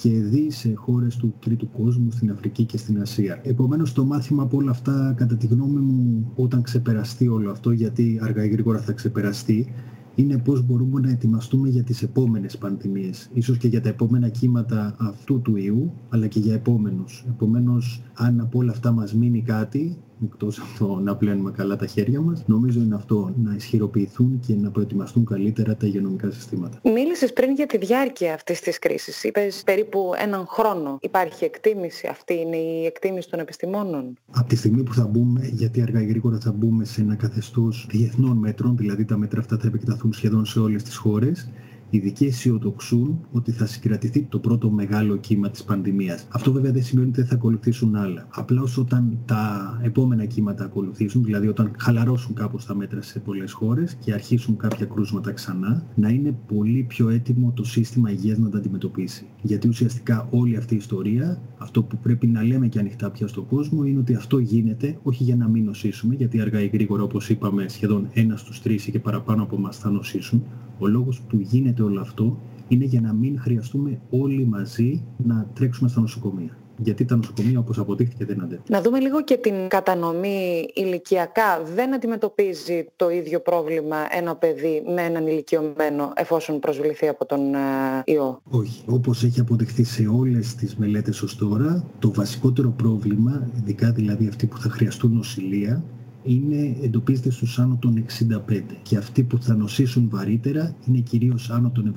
και 0.00 0.10
δει 0.10 0.50
σε 0.50 0.74
χώρες 0.74 1.16
του 1.16 1.34
τρίτου 1.40 1.70
κόσμου, 1.70 2.10
στην 2.10 2.30
Αφρική 2.30 2.64
και 2.64 2.76
στην 2.76 3.00
Ασία. 3.00 3.40
Επομένως 3.42 3.92
το 3.92 4.04
μάθημα 4.04 4.42
από 4.42 4.56
όλα 4.56 4.70
αυτά, 4.70 5.14
κατά 5.16 5.36
τη 5.36 5.46
γνώμη 5.46 5.80
μου, 5.80 6.32
όταν 6.34 6.62
ξεπεραστεί 6.62 7.28
όλο 7.28 7.50
αυτό, 7.50 7.70
γιατί 7.70 8.18
αργά 8.22 8.44
ή 8.44 8.48
γρήγορα 8.48 8.78
θα 8.78 8.92
ξεπεραστεί, 8.92 9.72
είναι 10.14 10.38
πώς 10.38 10.66
μπορούμε 10.66 11.00
να 11.00 11.10
ετοιμαστούμε 11.10 11.68
για 11.68 11.82
τις 11.82 12.02
επόμενες 12.02 12.58
πανδημίες. 12.58 13.30
Ίσως 13.32 13.58
και 13.58 13.68
για 13.68 13.80
τα 13.80 13.88
επόμενα 13.88 14.28
κύματα 14.28 14.94
αυτού 14.98 15.40
του 15.40 15.56
ιού, 15.56 15.92
αλλά 16.08 16.26
και 16.26 16.38
για 16.38 16.54
επόμενους. 16.54 17.24
Επομένως, 17.28 18.02
αν 18.14 18.40
από 18.40 18.58
όλα 18.58 18.70
αυτά 18.70 18.92
μας 18.92 19.14
μείνει 19.14 19.42
κάτι, 19.42 19.96
εκτός 20.24 20.58
από 20.58 20.78
το 20.78 21.00
να 21.00 21.16
πλένουμε 21.16 21.50
καλά 21.50 21.76
τα 21.76 21.86
χέρια 21.86 22.20
μας, 22.20 22.42
νομίζω 22.46 22.80
είναι 22.80 22.94
αυτό, 22.94 23.32
να 23.42 23.54
ισχυροποιηθούν 23.54 24.40
και 24.46 24.54
να 24.54 24.70
προετοιμαστούν 24.70 25.24
καλύτερα 25.24 25.76
τα 25.76 25.86
υγειονομικά 25.86 26.30
συστήματα. 26.30 26.80
Μίλησες 26.82 27.32
πριν 27.32 27.52
για 27.52 27.66
τη 27.66 27.78
διάρκεια 27.78 28.34
αυτής 28.34 28.60
της 28.60 28.78
κρίσης. 28.78 29.24
Είπες 29.24 29.62
περίπου 29.64 30.12
έναν 30.18 30.46
χρόνο. 30.46 30.98
Υπάρχει 31.00 31.44
εκτίμηση. 31.44 32.06
Αυτή 32.10 32.34
είναι 32.34 32.56
η 32.56 32.84
εκτίμηση 32.84 33.30
των 33.30 33.38
επιστημόνων; 33.38 34.16
Από 34.30 34.48
τη 34.48 34.56
στιγμή 34.56 34.82
που 34.82 34.94
θα 34.94 35.06
μπούμε, 35.06 35.50
γιατί 35.52 35.82
αργά 35.82 36.02
ή 36.02 36.06
γρήγορα 36.06 36.38
θα 36.38 36.52
μπούμε 36.52 36.84
σε 36.84 37.00
ένα 37.00 37.14
καθεστώς 37.14 37.86
διεθνών 37.90 38.36
μέτρων, 38.36 38.76
δηλαδή 38.76 39.04
τα 39.04 39.16
μέτρα 39.16 39.40
αυτά 39.40 39.58
θα 39.58 39.66
επεκταθούν 39.66 40.12
σχεδόν 40.12 40.44
σε 40.44 40.60
όλες 40.60 40.82
τις 40.82 40.96
χώρες, 40.96 41.50
ειδικοί 41.90 42.24
αισιοδοξούν 42.24 43.18
ότι 43.32 43.52
θα 43.52 43.66
συγκρατηθεί 43.66 44.22
το 44.22 44.38
πρώτο 44.38 44.70
μεγάλο 44.70 45.16
κύμα 45.16 45.50
της 45.50 45.64
πανδημίας. 45.64 46.26
Αυτό 46.28 46.52
βέβαια 46.52 46.72
δεν 46.72 46.82
σημαίνει 46.82 47.08
ότι 47.08 47.20
δεν 47.20 47.28
θα 47.28 47.34
ακολουθήσουν 47.34 47.94
άλλα. 47.96 48.26
Απλά 48.30 48.62
όταν 48.78 49.18
τα 49.24 49.80
επόμενα 49.82 50.24
κύματα 50.24 50.64
ακολουθήσουν, 50.64 51.24
δηλαδή 51.24 51.48
όταν 51.48 51.70
χαλαρώσουν 51.78 52.34
κάπως 52.34 52.66
τα 52.66 52.74
μέτρα 52.74 53.02
σε 53.02 53.18
πολλές 53.18 53.52
χώρες 53.52 53.94
και 53.94 54.12
αρχίσουν 54.12 54.56
κάποια 54.56 54.86
κρούσματα 54.86 55.32
ξανά, 55.32 55.86
να 55.94 56.08
είναι 56.08 56.34
πολύ 56.46 56.82
πιο 56.88 57.08
έτοιμο 57.08 57.52
το 57.56 57.64
σύστημα 57.64 58.10
υγείας 58.10 58.38
να 58.38 58.48
τα 58.48 58.58
αντιμετωπίσει. 58.58 59.26
Γιατί 59.42 59.68
ουσιαστικά 59.68 60.28
όλη 60.30 60.56
αυτή 60.56 60.74
η 60.74 60.76
ιστορία, 60.76 61.40
αυτό 61.58 61.82
που 61.82 61.98
πρέπει 62.02 62.26
να 62.26 62.42
λέμε 62.42 62.68
και 62.68 62.78
ανοιχτά 62.78 63.10
πια 63.10 63.26
στον 63.26 63.46
κόσμο, 63.46 63.84
είναι 63.84 63.98
ότι 63.98 64.14
αυτό 64.14 64.38
γίνεται 64.38 64.98
όχι 65.02 65.24
για 65.24 65.36
να 65.36 65.48
μην 65.48 65.64
νοσήσουμε, 65.64 66.14
γιατί 66.14 66.40
αργά 66.40 66.62
ή 66.62 66.66
γρήγορα 66.66 67.02
όπως 67.02 67.28
είπαμε 67.28 67.68
σχεδόν 67.68 68.08
ένα 68.12 68.36
στους 68.36 68.62
τρεις 68.62 68.86
ή 68.86 68.90
και 68.90 68.98
παραπάνω 68.98 69.42
από 69.42 69.56
εμάς 69.56 69.78
θα 69.78 69.90
νοσήσουν. 69.90 70.42
Ο 70.78 70.86
λόγος 70.86 71.20
που 71.20 71.38
γίνεται 71.40 71.77
όλο 71.82 72.00
αυτό 72.00 72.38
είναι 72.68 72.84
για 72.84 73.00
να 73.00 73.12
μην 73.12 73.40
χρειαστούμε 73.40 74.00
όλοι 74.10 74.44
μαζί 74.46 75.04
να 75.16 75.50
τρέξουμε 75.54 75.88
στα 75.88 76.00
νοσοκομεία 76.00 76.56
γιατί 76.78 77.04
τα 77.04 77.16
νοσοκομεία 77.16 77.58
όπως 77.58 77.78
αποδείχθηκε 77.78 78.24
δεν 78.24 78.42
αντέχουν. 78.42 78.64
Να 78.68 78.82
δούμε 78.82 79.00
λίγο 79.00 79.22
και 79.22 79.36
την 79.36 79.68
κατανομή 79.68 80.68
ηλικιακά. 80.74 81.62
Δεν 81.74 81.94
αντιμετωπίζει 81.94 82.86
το 82.96 83.10
ίδιο 83.10 83.40
πρόβλημα 83.40 83.96
ένα 84.10 84.36
παιδί 84.36 84.82
με 84.94 85.02
έναν 85.02 85.26
ηλικιωμένο 85.26 86.12
εφόσον 86.16 86.58
προσβληθεί 86.58 87.08
από 87.08 87.26
τον 87.26 87.54
ε, 87.54 87.58
ιό; 88.04 88.40
Όχι. 88.50 88.82
Όπως 88.86 89.24
έχει 89.24 89.40
αποδειχθεί 89.40 89.84
σε 89.84 90.06
όλες 90.06 90.54
τις 90.54 90.76
μελέτες 90.76 91.22
ως 91.22 91.36
τώρα, 91.36 91.84
το 91.98 92.12
βασικότερο 92.12 92.70
πρόβλημα, 92.70 93.50
ειδικά 93.56 93.90
δηλαδή 93.90 94.26
αυτοί 94.28 94.46
που 94.46 94.58
θα 94.58 94.68
χρειαστούν 94.68 95.12
νοσηλεία, 95.12 95.82
είναι, 96.28 96.76
εντοπίζεται 96.82 97.30
στους 97.30 97.58
άνω 97.58 97.76
των 97.80 98.04
65 98.48 98.62
και 98.82 98.96
αυτοί 98.96 99.22
που 99.22 99.42
θα 99.42 99.54
νοσήσουν 99.54 100.08
βαρύτερα 100.10 100.74
είναι 100.86 100.98
κυρίως 100.98 101.50
άνω 101.50 101.70
των 101.70 101.94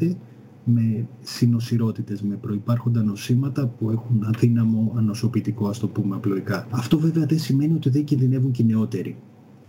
70-75 0.00 0.14
με 0.64 1.08
συνοσυρότητες, 1.22 2.22
με 2.22 2.34
προϋπάρχοντα 2.34 3.02
νοσήματα 3.02 3.66
που 3.66 3.90
έχουν 3.90 4.24
αδύναμο 4.24 4.92
ανοσοποιητικό, 4.96 5.68
ας 5.68 5.78
το 5.78 5.88
πούμε 5.88 6.16
απλοϊκά. 6.16 6.66
Αυτό 6.70 6.98
βέβαια 6.98 7.26
δεν 7.26 7.38
σημαίνει 7.38 7.74
ότι 7.74 7.90
δεν 7.90 8.04
κινδυνεύουν 8.04 8.50
και 8.50 8.62
οι 8.62 8.66
νεότεροι. 8.66 9.16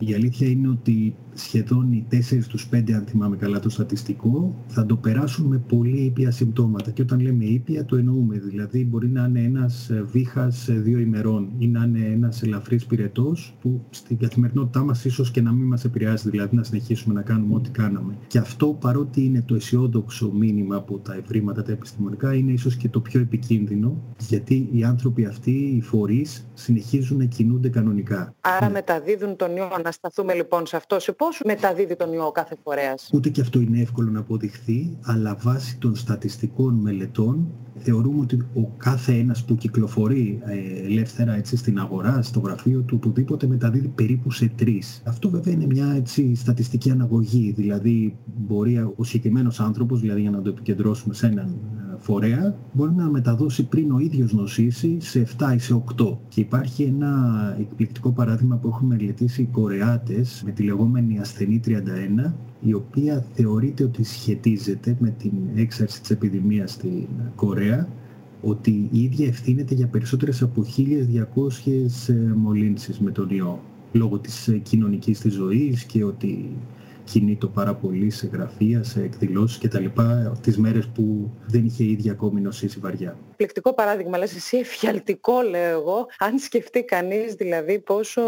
Η 0.03 0.13
αλήθεια 0.13 0.48
είναι 0.48 0.67
ότι 0.67 1.15
σχεδόν 1.34 1.91
οι 1.91 2.08
4 2.12 2.17
στους 2.41 2.70
5, 2.72 2.91
αν 2.91 3.05
θυμάμαι 3.05 3.36
καλά 3.36 3.60
το 3.60 3.70
στατιστικό, 3.70 4.55
θα 4.67 4.86
το 4.86 4.96
περάσουν 4.96 5.46
με 5.46 5.58
πολύ 5.58 5.98
ήπια 5.98 6.31
συμπτώματα. 6.31 6.91
Και 6.91 7.01
όταν 7.01 7.20
λέμε 7.20 7.46
ήπια 7.46 7.86
το 7.86 7.96
εννοούμε. 7.96 8.38
Δηλαδή 8.38 8.86
μπορεί 8.86 9.08
να 9.08 9.25
είναι 9.25 9.39
ένας 9.39 9.89
ε, 9.89 10.03
βήχας 10.12 10.67
ε, 10.67 10.74
δύο 10.74 11.00
ημερών 11.00 11.50
ή 11.58 11.67
να 11.67 11.84
είναι 11.84 12.05
ένας 12.05 12.43
ελαφρύς 12.43 12.86
πυρετός 12.86 13.55
που 13.62 13.81
στην 13.89 14.17
καθημερινότητά 14.17 14.84
μας 14.84 15.05
ίσως 15.05 15.31
και 15.31 15.41
να 15.41 15.51
μην 15.51 15.67
μας 15.67 15.86
επηρεάζει, 15.86 16.29
δηλαδή 16.29 16.55
να 16.55 16.63
συνεχίσουμε 16.63 17.13
να 17.13 17.22
κάνουμε 17.22 17.55
ό,τι 17.55 17.70
κάναμε. 17.70 18.17
Και 18.27 18.38
αυτό 18.38 18.67
παρότι 18.67 19.24
είναι 19.24 19.41
το 19.41 19.55
αισιόδοξο 19.55 20.31
μήνυμα 20.31 20.75
από 20.75 20.98
τα 20.98 21.15
ευρήματα 21.15 21.63
τα 21.63 21.72
επιστημονικά 21.72 22.34
είναι 22.34 22.51
ίσως 22.51 22.75
και 22.75 22.89
το 22.89 23.00
πιο 23.00 23.20
επικίνδυνο 23.20 24.01
γιατί 24.27 24.70
οι 24.72 24.84
άνθρωποι 24.84 25.25
αυτοί, 25.25 25.51
οι 25.51 25.81
φορείς, 25.81 26.48
συνεχίζουν 26.53 27.17
να 27.17 27.25
κινούνται 27.25 27.70
κανονικά. 27.70 28.34
Άρα 28.41 28.70
μεταδίδουν 28.70 29.36
τον 29.36 29.55
ιό. 29.55 29.70
Να 29.91 29.98
σταθούμε 29.98 30.33
λοιπόν 30.33 30.65
σε 30.65 30.75
αυτό. 30.75 31.00
Σε 31.00 31.12
πώς 31.12 31.41
μεταδίδει 31.45 31.95
τον 31.95 32.13
ιό 32.13 32.31
κάθε 32.31 32.55
φορέας; 32.63 33.10
Ούτε 33.13 33.29
και 33.29 33.41
αυτό 33.41 33.60
είναι 33.60 33.81
εύκολο 33.81 34.10
να 34.12 34.19
αποδειχθεί, 34.19 34.98
αλλά 35.01 35.36
βάσει 35.41 35.77
των 35.77 35.95
στατιστικών 35.95 36.74
μελετών 36.74 37.48
θεωρούμε 37.78 38.22
ότι 38.22 38.36
ο 38.56 38.68
κάθε 38.78 39.13
ένας 39.13 39.44
που 39.44 39.56
κυκλοφορεί 39.56 40.40
ε, 40.46 40.86
ελεύθερα 40.86 41.36
έτσι, 41.36 41.58
στην 41.58 41.80
αγορά, 41.80 42.22
στο 42.22 42.40
γραφείο 42.40 42.82
του, 42.82 43.00
οπουδήποτε 43.04 43.48
μεταδίδει 43.48 43.88
περίπου 43.88 44.32
σε 44.32 44.51
τρεις. 44.56 45.01
Αυτό 45.06 45.30
βέβαια 45.30 45.54
είναι 45.54 45.66
μια 45.66 45.94
έτσι, 45.96 46.36
στατιστική 46.36 46.92
αναγωγή, 46.92 47.54
δηλαδή 47.58 48.18
μπορεί 48.48 48.78
ο 48.96 49.04
συγκεκριμένος 49.04 49.60
άνθρωπος, 49.60 50.01
δηλαδή 50.01 50.22
για 50.22 50.32
να 50.32 50.42
το 50.42 50.50
επικεντρώσουμε 50.50 51.13
σε 51.13 51.28
έναν 51.28 51.56
φορέα 52.01 52.56
μπορεί 52.74 52.92
να 52.94 53.10
μεταδώσει 53.10 53.68
πριν 53.68 53.92
ο 53.92 54.00
ίδιος 54.00 54.34
νοσήσει 54.34 54.98
σε 55.00 55.28
7 55.38 55.54
ή 55.56 55.60
σε 55.60 55.84
8. 55.98 56.18
Και 56.28 56.42
υπάρχει 56.42 56.84
ένα 56.84 57.56
εκπληκτικό 57.60 58.12
παράδειγμα 58.12 58.56
που 58.56 58.68
έχουν 58.68 58.88
μελετήσει 58.88 59.42
οι 59.42 59.50
Κορεάτες 59.51 60.42
με 60.46 60.51
τη 60.51 60.63
λεγόμενη 60.63 61.20
ασθενή 61.20 61.60
31 61.66 61.72
η 62.62 62.74
οποία 62.74 63.25
θεωρείται 63.34 63.84
ότι 63.84 64.03
σχετίζεται 64.03 64.98
με 65.00 65.10
την 65.10 65.32
έξαρση 65.56 66.01
της 66.01 66.10
επιδημίας 66.10 66.72
στην 66.72 67.08
Κορέα 67.36 67.88
ότι 68.41 68.89
η 68.91 69.03
ίδια 69.03 69.27
ευθύνεται 69.27 69.74
για 69.74 69.88
περισσότερες 69.88 70.41
από 70.41 70.65
1.200 70.77 72.13
μολύνσεις 72.36 73.00
με 73.00 73.12
τον 73.12 73.30
ιό 73.30 73.60
λόγω 73.91 74.20
της 74.20 74.60
κοινωνικής 74.63 75.20
της 75.20 75.34
ζωής 75.34 75.84
και 75.84 76.03
ότι 76.03 76.50
κινείται 77.03 77.48
πάρα 77.48 77.74
πολύ 77.74 78.10
σε 78.10 78.27
γραφεία, 78.34 78.84
σε 78.84 79.01
εκδηλώσεις 79.01 79.58
κτλ. 79.58 79.86
τις 80.41 80.58
μέρες 80.58 80.88
που 80.88 81.31
δεν 81.48 81.65
είχε 81.65 81.84
ήδη 81.84 82.10
ακόμη 82.10 82.41
νοσήσει 82.41 82.79
βαριά. 82.79 83.17
Πληκτικό 83.36 83.74
παράδειγμα, 83.74 84.17
λες 84.17 84.36
εσύ 84.36 84.58
εφιαλτικό 84.58 85.41
λέω 85.41 85.79
εγώ, 85.79 86.05
αν 86.20 86.38
σκεφτεί 86.38 86.84
κανείς 86.84 87.34
δηλαδή 87.34 87.79
πόσο 87.79 88.22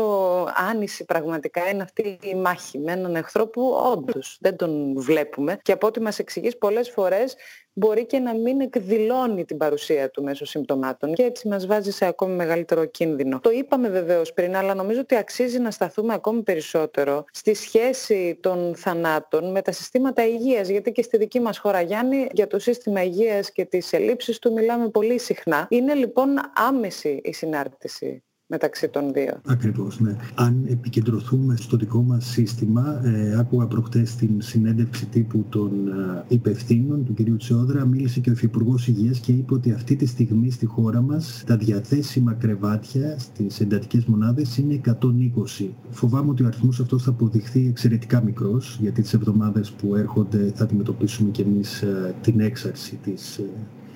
άνηση 0.70 1.06
πραγματικά 1.06 1.70
είναι 1.70 1.84
αυτή 1.84 2.18
η 2.22 2.36
μάχη 2.36 2.80
με 2.80 2.92
έναν 2.92 3.15
εχθρό 3.15 3.48
που 3.48 3.77
όντως 3.94 4.38
δεν 4.42 4.56
τον 4.56 4.94
βλέπουμε 4.98 5.60
και 5.62 5.72
από 5.72 5.88
ό,τι 5.88 6.01
μας 6.01 6.20
εξηγείς 6.20 6.58
πολλές 6.58 6.89
φορές 6.89 7.36
μπορεί 7.74 8.06
και 8.06 8.20
να 8.20 8.34
μην 8.34 8.62
εκδηλώνει 8.62 9.46
την 9.46 9.58
παρουσία 9.58 10.10
του 10.10 10.24
μέσω 10.24 10.46
συμπτωμάτων 10.46 11.13
και 11.13 11.24
έτσι 11.24 11.48
μας 11.48 11.65
βάζει 11.65 11.92
σε 11.92 12.06
ακόμη 12.06 12.36
μεγαλύτερο 12.36 12.86
κίνδυνο. 12.86 13.39
Το 13.39 13.50
είπαμε 13.50 13.89
βεβαίως 13.89 14.34
πριν, 14.34 14.56
αλλά 14.56 14.74
νομίζω 14.74 15.00
ότι 15.00 15.15
αξίζει 15.15 15.60
να 15.60 15.72
σταθούμε 15.72 16.13
ακόμη 16.13 16.42
περισσότερο 16.42 17.25
στη 17.32 17.53
σχέση 17.53 18.38
των 18.42 18.75
θανάτων 18.75 19.51
με 19.51 19.62
τα 19.62 19.72
συστήματα 19.72 20.27
υγείας, 20.27 20.70
γιατί 20.70 20.92
και 20.92 21.01
στη 21.01 21.18
δική 21.18 21.39
μας 21.39 21.58
χώρα 21.58 21.82
Γιάννη 21.82 22.27
για 22.32 22.48
το 22.48 22.60
σύστημα 22.60 23.03
υγείας 23.03 23.51
και 23.51 23.65
τις 23.65 23.94
ελλείψεις 23.94 24.39
του 24.39 24.53
μιλάμε 24.53 24.89
πολύ 24.89 25.20
συχνά. 25.20 25.68
Είναι 25.70 25.94
λοιπόν 25.94 26.30
άμεση 26.56 27.22
η 27.24 27.34
συνάρτηση 27.34 28.24
μεταξύ 28.48 28.90
των 28.90 29.14
δύο. 29.14 29.42
Ακριβώς, 29.48 30.00
ναι. 30.00 30.16
Αν 30.36 30.66
επικεντρωθούμε 30.68 31.56
στο 31.56 31.78
δικό 31.78 32.02
μας 32.02 32.26
σύστημα, 32.26 33.02
ε, 33.04 33.40
άκουγα 33.40 33.66
προχτές 33.68 34.16
την 34.16 34.42
συνέντευξη 34.42 35.06
τύπου 35.06 35.46
των 35.50 35.88
ε, 35.88 36.24
υπευθύνων 36.28 37.06
του 37.06 37.14
κ. 37.14 37.38
Τσιόδρα, 37.38 37.86
μίλησε 37.86 38.20
και 38.20 38.30
ο 38.30 38.34
Υφυπουργός 38.34 38.88
Υγείας 38.88 39.20
και 39.20 39.32
είπε 39.32 39.54
ότι 39.54 39.72
αυτή 39.72 39.96
τη 39.96 40.06
στιγμή 40.06 40.52
στη 40.52 40.66
χώρα 40.66 41.02
μας 41.02 41.44
τα 41.46 41.58
διαθέσιμα 41.58 42.34
κρεβάτια 42.34 43.20
στις 43.20 43.60
εντατικές 43.60 44.06
μονάδες 44.06 44.58
είναι 44.58 44.82
120. 45.60 45.70
Φοβάμαι 45.90 46.30
ότι 46.30 46.44
ο 46.44 46.48
αριθμός 46.48 46.80
αυτός 46.80 47.04
θα 47.04 47.10
αποδειχθεί 47.10 47.68
εξαιρετικά 47.68 48.24
μικρός, 48.24 48.78
γιατί 48.82 49.02
τις 49.02 49.14
εβδομάδες 49.14 49.72
που 49.72 49.96
έρχονται 49.96 50.52
θα 50.56 50.64
αντιμετωπίσουμε 50.64 51.30
και 51.30 51.42
εμείς 51.42 51.82
ε, 51.82 52.16
την 52.22 52.40
έξαρση 52.40 53.00
της 53.04 53.38
ε, 53.38 53.44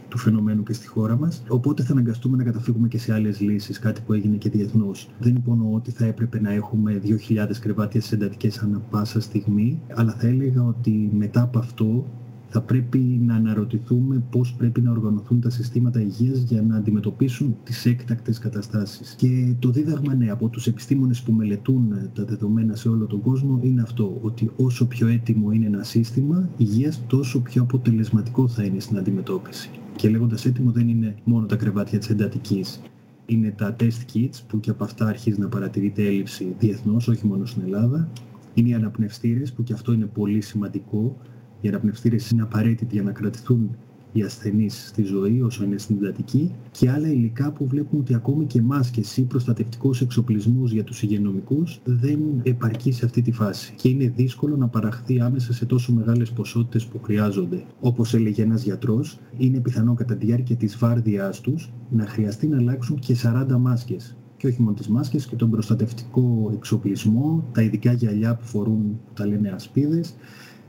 του 0.09 0.17
φαινομένου 0.17 0.63
και 0.63 0.73
στη 0.73 0.87
χώρα 0.87 1.17
μας. 1.17 1.43
Οπότε 1.47 1.83
θα 1.83 1.91
αναγκαστούμε 1.91 2.37
να 2.37 2.43
καταφύγουμε 2.43 2.87
και 2.87 2.97
σε 2.97 3.13
άλλες 3.13 3.39
λύσεις, 3.39 3.79
κάτι 3.79 4.01
που 4.05 4.13
έγινε 4.13 4.35
και 4.35 4.49
διεθνώς. 4.49 5.09
Δεν 5.19 5.35
υπονοώ 5.35 5.73
ότι 5.73 5.91
θα 5.91 6.05
έπρεπε 6.05 6.41
να 6.41 6.51
έχουμε 6.51 7.01
2.000 7.03 7.59
κρεβάτια 7.59 8.01
σε 8.01 8.15
εντατικές 8.15 8.57
ανά 8.57 8.79
πάσα 8.79 9.19
στιγμή, 9.21 9.81
αλλά 9.95 10.11
θα 10.11 10.27
έλεγα 10.27 10.63
ότι 10.63 11.09
μετά 11.13 11.41
από 11.41 11.59
αυτό 11.59 12.05
θα 12.49 12.61
πρέπει 12.61 12.97
να 12.97 13.35
αναρωτηθούμε 13.35 14.23
πώς 14.29 14.53
πρέπει 14.53 14.81
να 14.81 14.91
οργανωθούν 14.91 15.41
τα 15.41 15.49
συστήματα 15.49 16.01
υγείας 16.01 16.39
για 16.39 16.61
να 16.61 16.75
αντιμετωπίσουν 16.75 17.57
τις 17.63 17.85
έκτακτες 17.85 18.39
καταστάσεις. 18.39 19.15
Και 19.17 19.55
το 19.59 19.69
δίδαγμα 19.69 20.13
ναι, 20.13 20.29
από 20.29 20.47
τους 20.47 20.67
επιστήμονες 20.67 21.21
που 21.21 21.31
μελετούν 21.31 22.09
τα 22.13 22.25
δεδομένα 22.25 22.75
σε 22.75 22.89
όλο 22.89 23.05
τον 23.05 23.21
κόσμο 23.21 23.59
είναι 23.63 23.81
αυτό, 23.81 24.17
ότι 24.21 24.51
όσο 24.55 24.87
πιο 24.87 25.07
έτοιμο 25.07 25.51
είναι 25.51 25.65
ένα 25.65 25.83
σύστημα 25.83 26.49
υγείας, 26.57 27.01
τόσο 27.07 27.39
πιο 27.39 27.61
αποτελεσματικό 27.61 28.47
θα 28.47 28.63
είναι 28.63 28.79
στην 28.79 28.97
αντιμετώπιση. 28.97 29.69
Και 29.97 30.09
λέγοντας 30.09 30.45
έτοιμο 30.45 30.71
δεν 30.71 30.87
είναι 30.87 31.15
μόνο 31.23 31.45
τα 31.45 31.55
κρεβάτια 31.55 31.99
της 31.99 32.09
εντατικής. 32.09 32.81
Είναι 33.25 33.51
τα 33.57 33.75
test 33.79 34.13
kits 34.13 34.39
που 34.47 34.59
και 34.59 34.69
από 34.69 34.83
αυτά 34.83 35.05
αρχίζει 35.05 35.39
να 35.39 35.47
παρατηρείται 35.47 36.05
έλλειψη 36.05 36.55
διεθνώς, 36.59 37.07
όχι 37.07 37.25
μόνο 37.27 37.45
στην 37.45 37.61
Ελλάδα. 37.65 38.09
Είναι 38.53 38.69
οι 38.69 38.73
αναπνευστήρες 38.73 39.53
που 39.53 39.63
και 39.63 39.73
αυτό 39.73 39.91
είναι 39.93 40.05
πολύ 40.05 40.41
σημαντικό. 40.41 41.17
Οι 41.61 41.67
αναπνευστήρες 41.67 42.29
είναι 42.29 42.41
απαραίτητοι 42.41 42.95
για 42.95 43.03
να 43.03 43.11
κρατηθούν 43.11 43.77
οι 44.11 44.21
ασθενείς 44.21 44.87
στη 44.87 45.03
ζωή 45.03 45.41
όσο 45.41 45.63
είναι 45.63 45.77
στην 45.77 45.95
εντατική 45.95 46.51
και 46.71 46.89
άλλα 46.89 47.07
υλικά 47.07 47.51
που 47.51 47.67
βλέπουμε 47.67 48.01
ότι 48.01 48.13
ακόμη 48.15 48.45
και 48.45 48.61
μάσκες 48.61 49.17
ή 49.17 49.21
προστατευτικός 49.21 50.01
εξοπλισμός 50.01 50.71
για 50.71 50.83
τους 50.83 51.01
υγειονομικούς 51.01 51.79
δεν 51.83 52.19
επαρκεί 52.43 52.91
σε 52.91 53.05
αυτή 53.05 53.21
τη 53.21 53.31
φάση 53.31 53.73
και 53.75 53.89
είναι 53.89 54.13
δύσκολο 54.15 54.55
να 54.57 54.67
παραχθεί 54.67 55.21
άμεσα 55.21 55.53
σε 55.53 55.65
τόσο 55.65 55.93
μεγάλες 55.93 56.31
ποσότητες 56.31 56.85
που 56.85 56.99
χρειάζονται. 57.03 57.63
Όπως 57.79 58.13
έλεγε 58.13 58.41
ένας 58.41 58.63
γιατρός, 58.63 59.19
είναι 59.37 59.59
πιθανό 59.59 59.93
κατά 59.93 60.15
τη 60.15 60.25
διάρκεια 60.25 60.55
της 60.55 60.77
βάρδιάς 60.77 61.41
τους 61.41 61.71
να 61.89 62.05
χρειαστεί 62.05 62.47
να 62.47 62.57
αλλάξουν 62.57 62.99
και 62.99 63.15
40 63.23 63.57
μάσκες 63.59 64.17
και 64.37 64.47
όχι 64.47 64.61
μόνο 64.61 64.73
τις 64.73 64.87
μάσκες 64.87 65.25
και 65.25 65.35
τον 65.35 65.49
προστατευτικό 65.49 66.51
εξοπλισμό, 66.53 67.43
τα 67.51 67.61
ειδικά 67.61 67.91
γυαλιά 67.91 68.35
που 68.35 68.45
φορούν 68.45 68.99
που 69.05 69.13
τα 69.13 69.27
λένε 69.27 69.49
ασπίδες 69.49 70.15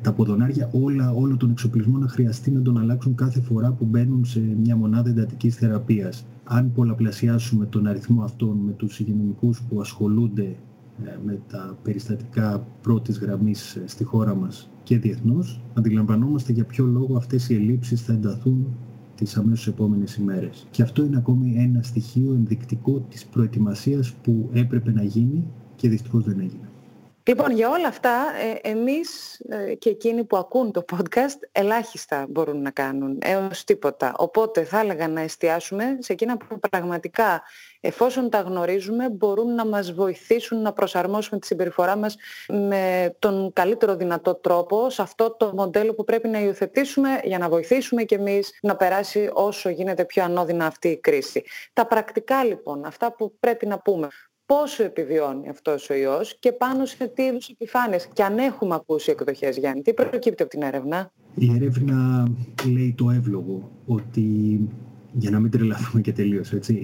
τα 0.03 0.13
ποδονάρια, 0.13 0.71
όλα, 0.73 1.13
όλο 1.13 1.37
τον 1.37 1.51
εξοπλισμό 1.51 1.99
να 1.99 2.09
χρειαστεί 2.09 2.51
να 2.51 2.63
τον 2.63 2.79
αλλάξουν 2.79 3.15
κάθε 3.15 3.41
φορά 3.41 3.73
που 3.73 3.85
μπαίνουν 3.85 4.25
σε 4.25 4.41
μια 4.41 4.77
μονάδα 4.77 5.11
εντατικής 5.11 5.57
θεραπείας. 5.57 6.27
Αν 6.45 6.73
πολλαπλασιάσουμε 6.73 7.67
τον 7.67 7.87
αριθμό 7.87 8.23
αυτών 8.23 8.57
με 8.57 8.73
τους 8.73 9.01
υγειονομικούς 9.01 9.63
που 9.69 9.81
ασχολούνται 9.81 10.57
ε, 11.05 11.17
με 11.25 11.41
τα 11.49 11.79
περιστατικά 11.83 12.67
πρώτης 12.83 13.19
γραμμής 13.19 13.77
ε, 13.77 13.83
στη 13.87 14.05
χώρα 14.05 14.35
μας 14.35 14.71
και 14.83 14.99
διεθνώς, 14.99 15.61
αντιλαμβανόμαστε 15.75 16.53
για 16.53 16.65
ποιο 16.65 16.85
λόγο 16.87 17.17
αυτές 17.17 17.49
οι 17.49 17.55
ελλείψεις 17.55 18.03
θα 18.03 18.13
ενταθούν 18.13 18.67
τις 19.15 19.37
αμέσως 19.37 19.67
επόμενες 19.67 20.17
ημέρες. 20.17 20.67
Και 20.71 20.83
αυτό 20.83 21.05
είναι 21.05 21.17
ακόμη 21.17 21.55
ένα 21.57 21.83
στοιχείο 21.83 22.33
ενδεικτικό 22.33 23.07
της 23.09 23.27
προετοιμασίας 23.27 24.13
που 24.13 24.49
έπρεπε 24.53 24.93
να 24.93 25.03
γίνει 25.03 25.45
και 25.77 25.89
δυστυχώς 25.89 26.25
δεν 26.25 26.41
έγινε. 26.41 26.68
Λοιπόν, 27.29 27.53
για 27.53 27.71
όλα 27.71 27.89
αυτά, 27.89 28.33
ε, 28.63 28.69
εμείς 28.69 29.41
ε, 29.49 29.75
και 29.75 29.91
εκείνοι 29.91 30.25
που 30.25 30.37
ακούν 30.37 30.73
το 30.73 30.85
podcast, 30.93 31.39
ελάχιστα 31.53 32.27
μπορούν 32.29 32.63
να 32.63 32.71
κάνουν, 32.71 33.19
έως 33.23 33.65
τίποτα. 33.65 34.15
Οπότε 34.17 34.65
θα 34.65 34.81
έλεγα 34.81 35.09
να 35.09 35.21
εστιάσουμε 35.21 35.97
σε 35.99 36.13
εκείνα 36.13 36.37
που 36.37 36.59
πραγματικά, 36.71 37.43
εφόσον 37.81 38.31
τα 38.31 38.41
γνωρίζουμε, 38.41 39.11
μπορούν 39.11 39.55
να 39.55 39.67
μας 39.67 39.93
βοηθήσουν 39.93 40.63
να 40.63 40.73
προσαρμόσουμε 40.73 41.41
τη 41.41 41.47
συμπεριφορά 41.47 41.97
μας 41.97 42.17
με 42.49 43.15
τον 43.19 43.53
καλύτερο 43.53 43.97
δυνατό 43.97 44.35
τρόπο 44.35 44.91
σε 44.91 45.03
αυτό 45.03 45.37
το 45.37 45.53
μοντέλο 45.55 45.95
που 45.95 46.05
πρέπει 46.05 46.29
να 46.29 46.41
υιοθετήσουμε 46.41 47.21
για 47.25 47.39
να 47.39 47.49
βοηθήσουμε 47.49 48.03
και 48.03 48.15
εμείς 48.15 48.59
να 48.63 48.77
περάσει 48.77 49.31
όσο 49.33 49.69
γίνεται 49.69 50.05
πιο 50.05 50.25
ανώδυνα 50.25 50.67
αυτή 50.67 50.89
η 50.89 50.97
κρίση. 50.97 51.45
Τα 51.73 51.87
πρακτικά 51.87 52.45
λοιπόν, 52.45 52.85
αυτά 52.85 53.13
που 53.13 53.35
πρέπει 53.41 53.67
να 53.67 53.79
πούμε 53.79 54.09
πόσο 54.49 54.85
επιβιώνει 54.85 55.49
αυτός 55.49 55.91
ο 55.91 55.95
ιός 55.95 56.37
και 56.39 56.53
πάνω 56.53 56.85
σε 56.85 57.07
τι 57.07 57.23
είδους 57.23 57.49
επιφάνειες. 57.49 58.09
Και 58.13 58.23
αν 58.23 58.39
έχουμε 58.39 58.75
ακούσει 58.75 59.11
εκδοχές, 59.11 59.57
Γιάννη, 59.57 59.83
τι 59.83 59.95
προκύπτει 59.95 60.43
από 60.43 60.51
την 60.51 60.63
έρευνα; 60.63 61.11
Η 61.35 61.53
έρευνα 61.55 62.29
λέει 62.67 62.95
το 62.97 63.11
εύλογο 63.11 63.71
ότι 63.87 64.59
για 65.19 65.31
να 65.31 65.41
μην 65.41 65.51
τρελαθούμε 65.51 66.03
και 66.03 66.13
τελείως. 66.13 66.53
Έτσι. 66.53 66.79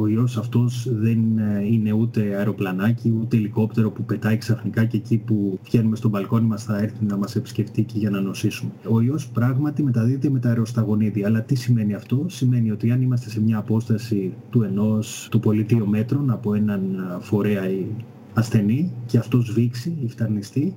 Ο 0.00 0.06
ιός 0.06 0.36
αυτός 0.36 0.88
δεν 0.90 1.38
ε, 1.38 1.66
είναι 1.66 1.92
ούτε 1.92 2.20
αεροπλανάκι, 2.20 3.14
ούτε 3.20 3.36
ελικόπτερο 3.36 3.90
που 3.90 4.04
πετάει 4.04 4.36
ξαφνικά 4.36 4.84
και 4.84 4.96
εκεί 4.96 5.18
που 5.18 5.58
βγαίνουμε 5.64 5.96
στο 5.96 6.08
μπαλκόνι 6.08 6.46
μας 6.46 6.64
θα 6.64 6.78
έρθει 6.78 7.04
να 7.04 7.16
μας 7.16 7.36
επισκεφτεί 7.36 7.82
και 7.82 7.98
για 7.98 8.10
να 8.10 8.20
νοσήσουμε. 8.20 8.70
Ο 8.88 9.00
ιός 9.00 9.28
πράγματι 9.28 9.82
μεταδίδεται 9.82 10.30
με 10.30 10.38
τα 10.38 10.48
αεροσταγονίδια. 10.48 11.26
Αλλά 11.26 11.42
τι 11.42 11.54
σημαίνει 11.54 11.94
αυτό; 11.94 12.24
Σημαίνει 12.28 12.70
ότι 12.70 12.90
αν 12.90 13.02
είμαστε 13.02 13.30
σε 13.30 13.40
μια 13.40 13.58
απόσταση 13.58 14.32
του 14.50 14.62
ενός, 14.62 15.28
του 15.30 15.40
πολύ 15.40 15.62
δύο 15.62 15.86
μέτρων 15.86 16.30
από 16.30 16.54
έναν 16.54 16.82
φορέα 17.20 17.62
ασθενή 18.34 18.92
και 19.06 19.18
αυτός 19.18 19.52
βήξει 19.52 19.96
ή 20.04 20.08
φταρνιστεί, 20.08 20.74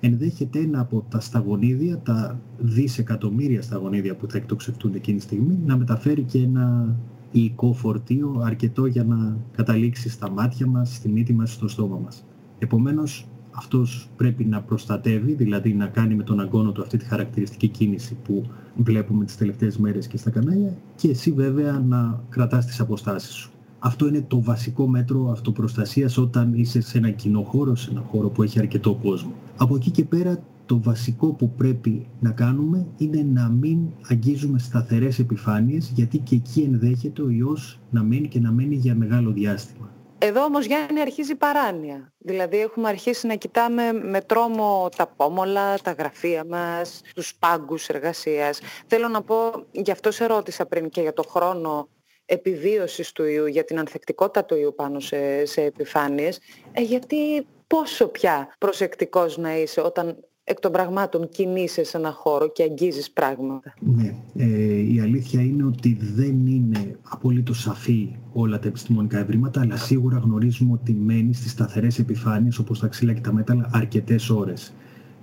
ενδέχεται 0.00 0.58
ένα 0.58 0.80
από 0.80 1.04
τα 1.08 1.20
σταγονίδια, 1.20 1.98
τα 1.98 2.40
δισεκατομμύρια 2.58 3.62
σταγονίδια 3.62 4.16
που 4.16 4.30
θα 4.30 4.36
εκτοξευτούν 4.36 4.94
εκείνη 4.94 5.18
τη 5.18 5.22
στιγμή, 5.22 5.58
να 5.66 5.76
μεταφέρει 5.76 6.22
και 6.22 6.38
ένα 6.38 6.96
υλικό 7.30 7.72
φορτίο 7.72 8.40
αρκετό 8.44 8.86
για 8.86 9.04
να 9.04 9.36
καταλήξει 9.56 10.08
στα 10.08 10.30
μάτια 10.30 10.66
μας, 10.66 10.94
στη 10.94 11.08
μύτη 11.08 11.32
μας, 11.32 11.52
στο 11.52 11.68
στόμα 11.68 11.98
μας. 12.04 12.24
Επομένως, 12.58 13.26
αυτός 13.50 14.08
πρέπει 14.16 14.44
να 14.44 14.62
προστατεύει, 14.62 15.34
δηλαδή 15.34 15.74
να 15.74 15.86
κάνει 15.86 16.14
με 16.14 16.22
τον 16.22 16.40
αγκόνο 16.40 16.72
του 16.72 16.82
αυτή 16.82 16.96
τη 16.96 17.04
χαρακτηριστική 17.04 17.68
κίνηση 17.68 18.16
που 18.24 18.44
βλέπουμε 18.76 19.24
τις 19.24 19.36
τελευταίες 19.36 19.78
μέρες 19.78 20.06
και 20.06 20.16
στα 20.16 20.30
κανάλια 20.30 20.76
και 20.94 21.08
εσύ 21.08 21.32
βέβαια 21.32 21.84
να 21.88 22.20
κρατάς 22.28 22.66
τις 22.66 22.80
αποστάσεις 22.80 23.34
σου. 23.34 23.50
Αυτό 23.86 24.06
είναι 24.06 24.24
το 24.28 24.42
βασικό 24.42 24.86
μέτρο 24.86 25.30
αυτοπροστασίας 25.30 26.16
όταν 26.16 26.54
είσαι 26.54 26.80
σε 26.80 26.98
ένα 26.98 27.10
κοινό 27.10 27.42
χώρο, 27.42 27.74
σε 27.74 27.90
ένα 27.90 28.00
χώρο 28.10 28.28
που 28.28 28.42
έχει 28.42 28.58
αρκετό 28.58 28.98
κόσμο. 29.02 29.32
Από 29.56 29.76
εκεί 29.76 29.90
και 29.90 30.04
πέρα 30.04 30.42
το 30.66 30.80
βασικό 30.82 31.26
που 31.26 31.50
πρέπει 31.50 32.06
να 32.20 32.30
κάνουμε 32.30 32.86
είναι 32.96 33.26
να 33.32 33.48
μην 33.48 33.78
αγγίζουμε 34.08 34.58
σταθερές 34.58 35.18
επιφάνειες 35.18 35.92
γιατί 35.94 36.18
και 36.18 36.34
εκεί 36.34 36.60
ενδέχεται 36.60 37.22
ο 37.22 37.30
ιός 37.30 37.80
να 37.90 38.02
μένει 38.02 38.28
και 38.28 38.40
να 38.40 38.50
μένει 38.50 38.74
για 38.74 38.94
μεγάλο 38.94 39.30
διάστημα. 39.30 39.90
Εδώ 40.18 40.44
όμως 40.44 40.66
Γιάννη 40.66 41.00
αρχίζει 41.00 41.32
η 41.32 41.36
παράνοια. 41.36 42.12
Δηλαδή 42.18 42.60
έχουμε 42.60 42.88
αρχίσει 42.88 43.26
να 43.26 43.34
κοιτάμε 43.34 43.92
με 43.92 44.20
τρόμο 44.20 44.88
τα 44.96 45.06
πόμολα, 45.16 45.78
τα 45.78 45.92
γραφεία 45.92 46.44
μας, 46.44 47.00
τους 47.14 47.34
πάγκους 47.38 47.88
εργασίας. 47.88 48.60
Θέλω 48.86 49.08
να 49.08 49.22
πω, 49.22 49.34
γι' 49.72 49.90
αυτό 49.90 50.10
σε 50.10 50.26
ρώτησα 50.26 50.66
πριν 50.66 50.88
και 50.88 51.00
για 51.00 51.12
το 51.12 51.22
χρόνο 51.22 51.88
επιβίωσης 52.26 53.12
του 53.12 53.24
ιού, 53.24 53.46
για 53.46 53.64
την 53.64 53.78
ανθεκτικότητα 53.78 54.44
του 54.44 54.56
ιού 54.56 54.74
πάνω 54.76 55.00
σε, 55.00 55.44
σε 55.44 55.62
επιφάνειες, 55.62 56.40
ε, 56.72 56.82
γιατί 56.82 57.46
πόσο 57.66 58.08
πια 58.08 58.54
προσεκτικός 58.58 59.38
να 59.38 59.58
είσαι 59.58 59.80
όταν 59.80 60.16
εκ 60.48 60.60
των 60.60 60.72
πραγμάτων 60.72 61.28
κινείσαι 61.28 61.84
σε 61.84 61.96
ένα 61.96 62.12
χώρο 62.12 62.52
και 62.52 62.62
αγγίζεις 62.62 63.10
πράγματα. 63.10 63.74
Ναι, 63.80 64.14
ε, 64.36 64.92
η 64.92 65.00
αλήθεια 65.00 65.40
είναι 65.40 65.64
ότι 65.64 65.98
δεν 66.14 66.46
είναι 66.46 66.98
απολύτως 67.02 67.60
σαφή 67.60 68.16
όλα 68.32 68.58
τα 68.58 68.68
επιστημονικά 68.68 69.18
ευρήματα, 69.18 69.60
αλλά 69.60 69.76
σίγουρα 69.76 70.18
γνωρίζουμε 70.18 70.72
ότι 70.72 70.92
μένει 70.92 71.34
στις 71.34 71.50
σταθερές 71.50 71.98
επιφάνειες 71.98 72.58
όπως 72.58 72.78
τα 72.80 72.86
ξύλα 72.86 73.12
και 73.12 73.20
τα 73.20 73.32
μέταλλα 73.32 73.70
αρκετές 73.72 74.30
ώρες. 74.30 74.74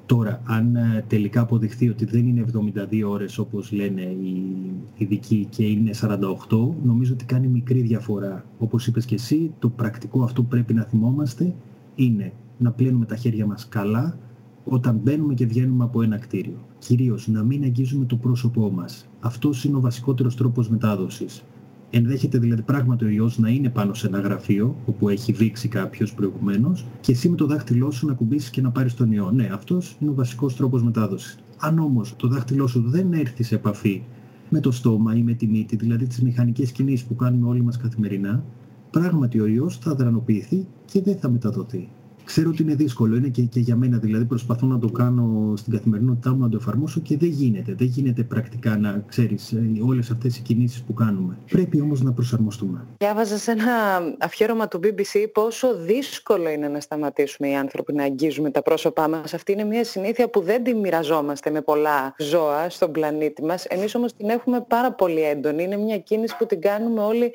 Τώρα, 0.06 0.42
αν 0.46 0.76
ε, 0.76 1.06
τελικά 1.08 1.42
αποδειχθεί 1.42 1.90
ότι 1.90 2.06
δεν 2.06 2.28
είναι 2.28 2.46
72 2.92 3.04
ώρες 3.06 3.38
όπως 3.38 3.72
λένε 3.72 4.02
οι 4.02 4.56
ειδικοί 4.98 5.48
και 5.50 5.66
είναι 5.66 5.92
48, 6.50 6.70
νομίζω 6.84 7.14
ότι 7.14 7.26
κάνει 7.26 7.48
μικρή 7.48 7.82
διαφορά. 7.82 8.46
Όπως 8.60 8.88
είπες 8.88 9.06
και 9.06 9.16
εσύ, 9.16 9.52
το 9.60 9.70
πρακτικό 9.70 10.24
αυτό 10.24 10.42
που 10.42 10.48
πρέπει 10.48 10.74
να 10.74 10.84
θυμόμαστε 10.84 11.54
είναι 11.96 12.34
να 12.58 12.72
πλένουμε 12.72 13.06
τα 13.06 13.16
χέρια 13.16 13.46
μας 13.46 13.68
καλά 13.70 14.18
όταν 14.66 15.00
μπαίνουμε 15.04 15.34
και 15.34 15.46
βγαίνουμε 15.46 15.84
από 15.84 16.02
ένα 16.02 16.18
κτίριο. 16.18 16.58
Κυρίως 16.80 17.28
να 17.28 17.44
μην 17.44 17.64
αγγίζουμε 17.64 18.06
το 18.06 18.16
πρόσωπό 18.16 18.72
μας. 18.72 19.08
Αυτός 19.20 19.64
είναι 19.64 19.78
ο 19.78 19.80
βασικότερος 19.80 20.36
τρόπος 20.36 20.70
μετάδοσης. 20.70 21.44
Ενδέχεται 21.96 22.38
δηλαδή 22.38 22.62
πράγματι 22.62 23.06
ο 23.06 23.08
ιός 23.08 23.38
να 23.38 23.50
είναι 23.50 23.70
πάνω 23.70 23.94
σε 23.94 24.08
ένα 24.08 24.20
γραφείο 24.20 24.76
όπου 24.86 25.10
έχει 25.10 25.32
βήξει 25.32 25.68
κάποιος 25.68 26.14
προηγουμένως 26.14 26.86
και 27.02 27.12
εσύ 27.12 27.30
με 27.30 27.36
το 27.36 27.46
δάχτυλό 27.46 27.92
σου 27.92 28.08
να 28.08 28.14
κουμπίσεις 28.14 28.50
και 28.50 28.62
να 28.62 28.72
πάρεις 28.72 28.94
τον 28.94 29.12
ιό. 29.12 29.32
Ναι, 29.32 29.50
αυτός 29.54 29.98
είναι 30.00 30.10
ο 30.10 30.14
βασικός 30.14 30.56
τρόπος 30.56 30.84
μετάδοσης. 30.84 31.40
Αν 31.58 31.80
όμως 31.80 32.16
το 32.16 32.28
δάχτυλό 32.28 32.68
σου 32.68 32.84
δεν 32.86 33.14
έρθει 33.14 33.44
σε 33.44 33.56
επαφή 33.56 34.04
με 34.50 34.60
το 34.60 34.72
στόμα 34.72 35.16
ή 35.16 35.22
με 35.22 35.34
τη 35.34 35.48
μύτη, 35.48 35.76
δηλαδή 35.76 36.08
τις 36.08 36.22
μηχανικές 36.22 36.72
κινήσεις 36.72 37.06
που 37.06 37.16
κάνουμε 37.16 37.48
όλοι 37.48 37.62
μας 37.62 37.78
καθημερινά, 37.78 38.44
πράγματι 38.92 39.40
ο 39.40 39.46
ιός 39.46 39.78
θα 39.78 39.96
δρανοποιηθεί 39.96 40.68
και 40.86 41.02
δεν 41.02 41.18
θα 41.18 41.30
μεταδοθεί. 41.30 41.90
Ξέρω 42.26 42.50
ότι 42.50 42.62
είναι 42.62 42.76
δύσκολο, 42.76 43.16
είναι 43.16 43.28
και, 43.28 43.42
και 43.42 43.60
για 43.60 43.76
μένα. 43.76 43.98
Δηλαδή 43.98 44.26
προσπαθώ 44.26 44.66
να 44.66 44.80
το 44.80 44.90
κάνω 44.90 45.54
στην 45.56 45.74
καθημερινότητά 45.74 46.30
μου, 46.30 46.40
να 46.40 46.50
το 46.50 46.58
εφαρμόσω 46.62 47.00
και 47.00 47.18
δεν 47.18 47.30
γίνεται. 47.30 47.74
Δεν 47.74 47.88
γίνεται 47.88 48.24
πρακτικά 48.24 48.78
να 48.78 49.04
ξέρεις 49.08 49.52
ε, 49.52 49.72
όλες 49.86 50.10
αυτές 50.12 50.38
οι 50.38 50.42
κινήσεις 50.42 50.82
που 50.82 50.94
κάνουμε. 50.94 51.38
Πρέπει 51.50 51.82
όμως 51.82 52.02
να 52.02 52.12
προσαρμοστούμε. 52.14 52.88
Διάβαζα 52.98 53.38
σε 53.38 53.52
ένα 53.52 54.02
αφιέρωμα 54.20 54.68
του 54.68 54.80
BBC 54.84 55.26
πόσο 55.34 55.76
δύσκολο 55.78 56.50
είναι 56.50 56.68
να 56.68 56.80
σταματήσουμε 56.80 57.50
οι 57.50 57.56
άνθρωποι 57.56 57.94
να 57.94 58.04
αγγίζουμε 58.04 58.52
τα 58.52 58.62
πρόσωπά 58.62 59.08
μας. 59.08 59.34
Αυτή 59.34 59.52
είναι 59.52 59.64
μια 59.64 59.84
συνήθεια 59.84 60.30
που 60.30 60.42
δεν 60.42 60.64
τη 60.64 60.74
μοιραζόμαστε 60.74 61.50
με 61.50 61.62
πολλά 61.62 62.16
ζώα 62.18 62.70
στον 62.70 62.92
πλανήτη 62.92 63.44
μας. 63.44 63.66
Εμείς 63.66 63.96
όμως 63.96 64.14
την 64.14 64.30
έχουμε 64.30 64.66
πάρα 64.68 64.94
πολύ 64.94 65.22
έντονη. 65.22 65.64
Είναι 65.64 65.78
μια 65.78 65.98
κίνηση 65.98 66.38
που 66.38 66.46
την 66.46 66.62
κάνουμε 66.62 67.02
όλοι 67.02 67.32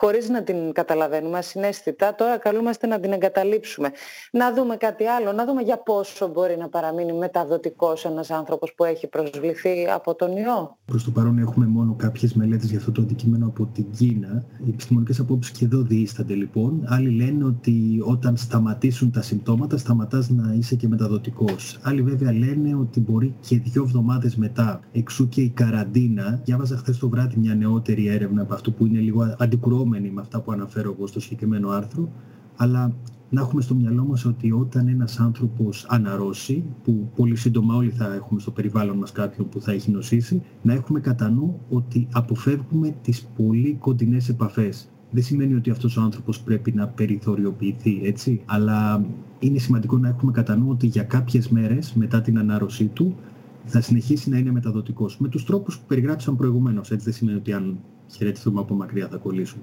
χωρίς 0.00 0.28
να 0.28 0.42
την 0.42 0.72
καταλαβαίνουμε 0.72 1.38
ασυναίσθητα, 1.38 2.14
τώρα 2.14 2.38
καλούμαστε 2.38 2.86
να 2.86 3.00
την 3.00 3.12
εγκαταλείψουμε. 3.12 3.90
Να 4.32 4.54
δούμε 4.54 4.76
κάτι 4.76 5.04
άλλο, 5.04 5.32
να 5.32 5.44
δούμε 5.46 5.62
για 5.62 5.78
πόσο 5.78 6.28
μπορεί 6.28 6.56
να 6.56 6.68
παραμείνει 6.68 7.12
μεταδοτικός 7.12 8.04
ένας 8.04 8.30
άνθρωπος 8.30 8.74
που 8.74 8.84
έχει 8.84 9.06
προσβληθεί 9.06 9.88
από 9.94 10.14
τον 10.14 10.36
ιό. 10.36 10.76
Προς 10.84 11.04
το 11.04 11.10
παρόν 11.10 11.38
έχουμε 11.38 11.66
μόνο 11.66 11.94
κάποιες 11.94 12.32
μελέτες 12.34 12.68
για 12.68 12.78
αυτό 12.78 12.92
το 12.92 13.02
αντικείμενο 13.02 13.46
από 13.46 13.68
την 13.74 13.86
Κίνα. 13.90 14.44
Οι 14.64 14.68
επιστημονικές 14.68 15.18
απόψεις 15.20 15.52
και 15.58 15.64
εδώ 15.64 15.82
διήστανται 15.82 16.34
λοιπόν. 16.34 16.84
Άλλοι 16.86 17.10
λένε 17.10 17.44
ότι 17.44 18.02
όταν 18.04 18.36
σταματήσουν 18.36 19.10
τα 19.10 19.22
συμπτώματα 19.22 19.76
σταματάς 19.76 20.30
να 20.30 20.54
είσαι 20.58 20.74
και 20.74 20.88
μεταδοτικός. 20.88 21.78
Άλλοι 21.82 22.02
βέβαια 22.02 22.32
λένε 22.32 22.74
ότι 22.74 23.00
μπορεί 23.00 23.34
και 23.40 23.58
δύο 23.58 23.82
εβδομάδες 23.82 24.36
μετά. 24.36 24.80
Εξού 24.92 25.28
και 25.28 25.40
η 25.40 25.48
καραντίνα. 25.48 26.40
Διάβαζα 26.44 26.76
χθες 26.76 26.98
το 26.98 27.08
βράδυ 27.08 27.36
μια 27.36 27.54
νεότερη 27.54 28.06
έρευνα 28.06 28.42
από 28.42 28.54
αυτό 28.54 28.70
που 28.70 28.86
είναι 28.86 28.98
λίγο 28.98 29.34
αντικρουόμενο 29.38 29.88
με 29.98 30.20
αυτά 30.20 30.40
που 30.40 30.52
αναφέρω 30.52 30.94
εγώ 30.96 31.06
στο 31.06 31.20
συγκεκριμένο 31.20 31.68
άρθρο, 31.68 32.12
αλλά 32.56 32.92
να 33.30 33.40
έχουμε 33.40 33.62
στο 33.62 33.74
μυαλό 33.74 34.04
μας 34.04 34.24
ότι 34.24 34.52
όταν 34.52 34.88
ένας 34.88 35.20
άνθρωπος 35.20 35.86
αναρρώσει, 35.88 36.64
που 36.82 37.10
πολύ 37.16 37.36
σύντομα 37.36 37.74
όλοι 37.74 37.90
θα 37.90 38.14
έχουμε 38.14 38.40
στο 38.40 38.50
περιβάλλον 38.50 38.96
μας 38.96 39.12
κάποιον 39.12 39.48
που 39.48 39.60
θα 39.60 39.72
έχει 39.72 39.90
νοσήσει, 39.90 40.42
να 40.62 40.72
έχουμε 40.72 41.00
κατά 41.00 41.30
νου 41.30 41.60
ότι 41.70 42.08
αποφεύγουμε 42.12 42.94
τις 43.02 43.26
πολύ 43.36 43.76
κοντινές 43.80 44.28
επαφές. 44.28 44.88
Δεν 45.10 45.22
σημαίνει 45.22 45.54
ότι 45.54 45.70
αυτός 45.70 45.96
ο 45.96 46.00
άνθρωπος 46.00 46.40
πρέπει 46.40 46.72
να 46.72 46.86
περιθωριοποιηθεί, 46.88 48.00
έτσι, 48.04 48.42
αλλά 48.46 49.04
είναι 49.38 49.58
σημαντικό 49.58 49.98
να 49.98 50.08
έχουμε 50.08 50.32
κατά 50.32 50.56
νου 50.56 50.66
ότι 50.68 50.86
για 50.86 51.02
κάποιες 51.02 51.48
μέρες 51.48 51.92
μετά 51.92 52.20
την 52.20 52.38
ανάρρωσή 52.38 52.86
του 52.86 53.16
θα 53.64 53.80
συνεχίσει 53.80 54.30
να 54.30 54.38
είναι 54.38 54.50
μεταδοτικός. 54.50 55.18
Με 55.18 55.28
τους 55.28 55.44
τρόπους 55.44 55.78
που 55.78 55.84
περιγράψαν 55.86 56.36
προηγουμένως, 56.36 56.90
έτσι 56.90 57.04
δεν 57.04 57.14
σημαίνει 57.14 57.38
ότι 57.38 57.52
αν 57.52 57.78
χαιρετηθούμε 58.06 58.60
από 58.60 58.74
μακριά 58.74 59.08
θα 59.08 59.16
κολλήσουμε. 59.16 59.62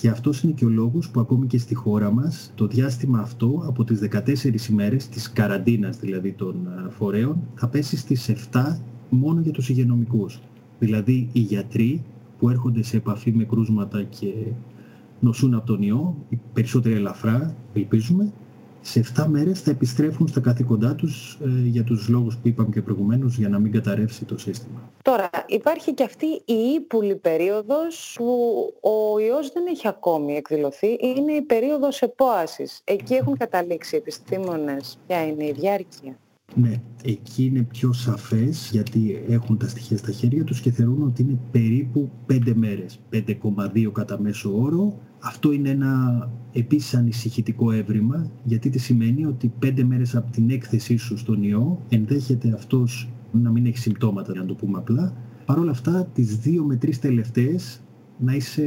Και 0.00 0.08
αυτός 0.08 0.42
είναι 0.42 0.52
και 0.52 0.64
ο 0.64 0.68
λόγος 0.68 1.10
που 1.10 1.20
ακόμη 1.20 1.46
και 1.46 1.58
στη 1.58 1.74
χώρα 1.74 2.10
μας 2.10 2.52
το 2.54 2.66
διάστημα 2.66 3.18
αυτό 3.18 3.62
από 3.66 3.84
τις 3.84 4.00
14 4.00 4.70
ημέρες 4.70 5.08
της 5.08 5.32
καραντίνας 5.32 5.96
δηλαδή 5.96 6.32
των 6.32 6.54
ε, 6.86 6.90
φορέων 6.90 7.40
θα 7.54 7.68
πέσει 7.68 7.96
στις 7.96 8.30
7 8.52 8.76
μόνο 9.08 9.40
για 9.40 9.52
τους 9.52 9.68
υγειονομικούς. 9.68 10.40
Δηλαδή 10.78 11.28
οι 11.32 11.40
γιατροί 11.40 12.04
που 12.38 12.48
έρχονται 12.50 12.82
σε 12.82 12.96
επαφή 12.96 13.32
με 13.32 13.44
κρούσματα 13.44 14.02
και 14.02 14.32
νοσούν 15.20 15.54
από 15.54 15.66
τον 15.66 15.82
ιό, 15.82 16.16
οι 16.28 16.38
περισσότεροι 16.52 16.94
ελαφρά 16.94 17.56
ελπίζουμε, 17.72 18.32
σε 18.80 19.04
7 19.16 19.26
μέρες 19.26 19.60
θα 19.60 19.70
επιστρέφουν 19.70 20.28
στα 20.28 20.40
καθήκοντά 20.40 20.94
τους 20.94 21.38
ε, 21.44 21.68
για 21.68 21.84
τους 21.84 22.08
λόγους 22.08 22.36
που 22.36 22.48
είπαμε 22.48 22.68
και 22.72 22.82
προηγουμένως 22.82 23.36
για 23.36 23.48
να 23.48 23.58
μην 23.58 23.72
καταρρεύσει 23.72 24.24
το 24.24 24.38
σύστημα. 24.38 24.90
Τώρα 25.02 25.30
υπάρχει 25.46 25.94
και 25.94 26.04
αυτή 26.04 26.26
η 26.44 26.54
ύπουλη 26.74 27.16
περίοδος 27.16 28.14
που 28.18 28.34
ο 28.80 29.18
ιός 29.18 29.52
δεν 29.52 29.66
έχει 29.66 29.88
ακόμη 29.88 30.36
εκδηλωθεί. 30.36 30.98
Είναι 31.00 31.32
η 31.32 31.42
περίοδος 31.42 32.02
επόασης. 32.02 32.80
Εκεί 32.84 33.14
έχουν 33.14 33.36
καταλήξει 33.36 33.94
οι 33.94 33.98
επιστήμονες 33.98 34.98
ποια 35.06 35.26
είναι 35.26 35.44
η 35.44 35.52
διάρκεια; 35.52 36.18
Ναι, 36.54 36.80
εκεί 37.04 37.44
είναι 37.44 37.62
πιο 37.62 37.92
σαφές 37.92 38.68
γιατί 38.72 39.24
έχουν 39.28 39.58
τα 39.58 39.68
στοιχεία 39.68 39.96
στα 39.96 40.12
χέρια 40.12 40.44
τους 40.44 40.60
και 40.60 40.70
θεωρούν 40.70 41.02
ότι 41.02 41.22
είναι 41.22 41.38
περίπου 41.50 42.10
5 42.32 42.52
μέρες, 42.54 43.00
5,2 43.10 43.92
κατά 43.92 44.20
μέσο 44.20 44.60
όρο. 44.62 44.98
Αυτό 45.20 45.52
είναι 45.52 45.68
ένα 45.68 46.30
επίσης 46.52 46.94
ανησυχητικό 46.94 47.72
έβριμα 47.72 48.30
γιατί 48.44 48.70
τι 48.70 48.78
σημαίνει 48.78 49.24
ότι 49.24 49.52
5 49.62 49.82
μέρες 49.82 50.16
από 50.16 50.30
την 50.30 50.50
έκθεσή 50.50 50.96
σου 50.96 51.16
στον 51.18 51.42
ιό 51.42 51.80
ενδέχεται 51.88 52.52
αυτός 52.52 53.08
να 53.32 53.50
μην 53.50 53.66
έχει 53.66 53.78
συμπτώματα, 53.78 54.34
να 54.34 54.44
το 54.44 54.54
πούμε 54.54 54.78
απλά. 54.78 55.12
Παρ' 55.44 55.58
όλα 55.58 55.70
αυτά, 55.70 56.08
τις 56.14 56.38
2 56.44 56.62
με 56.64 56.78
3 56.82 56.98
τελευταίες 56.98 57.80
να 58.18 58.34
είσαι 58.34 58.64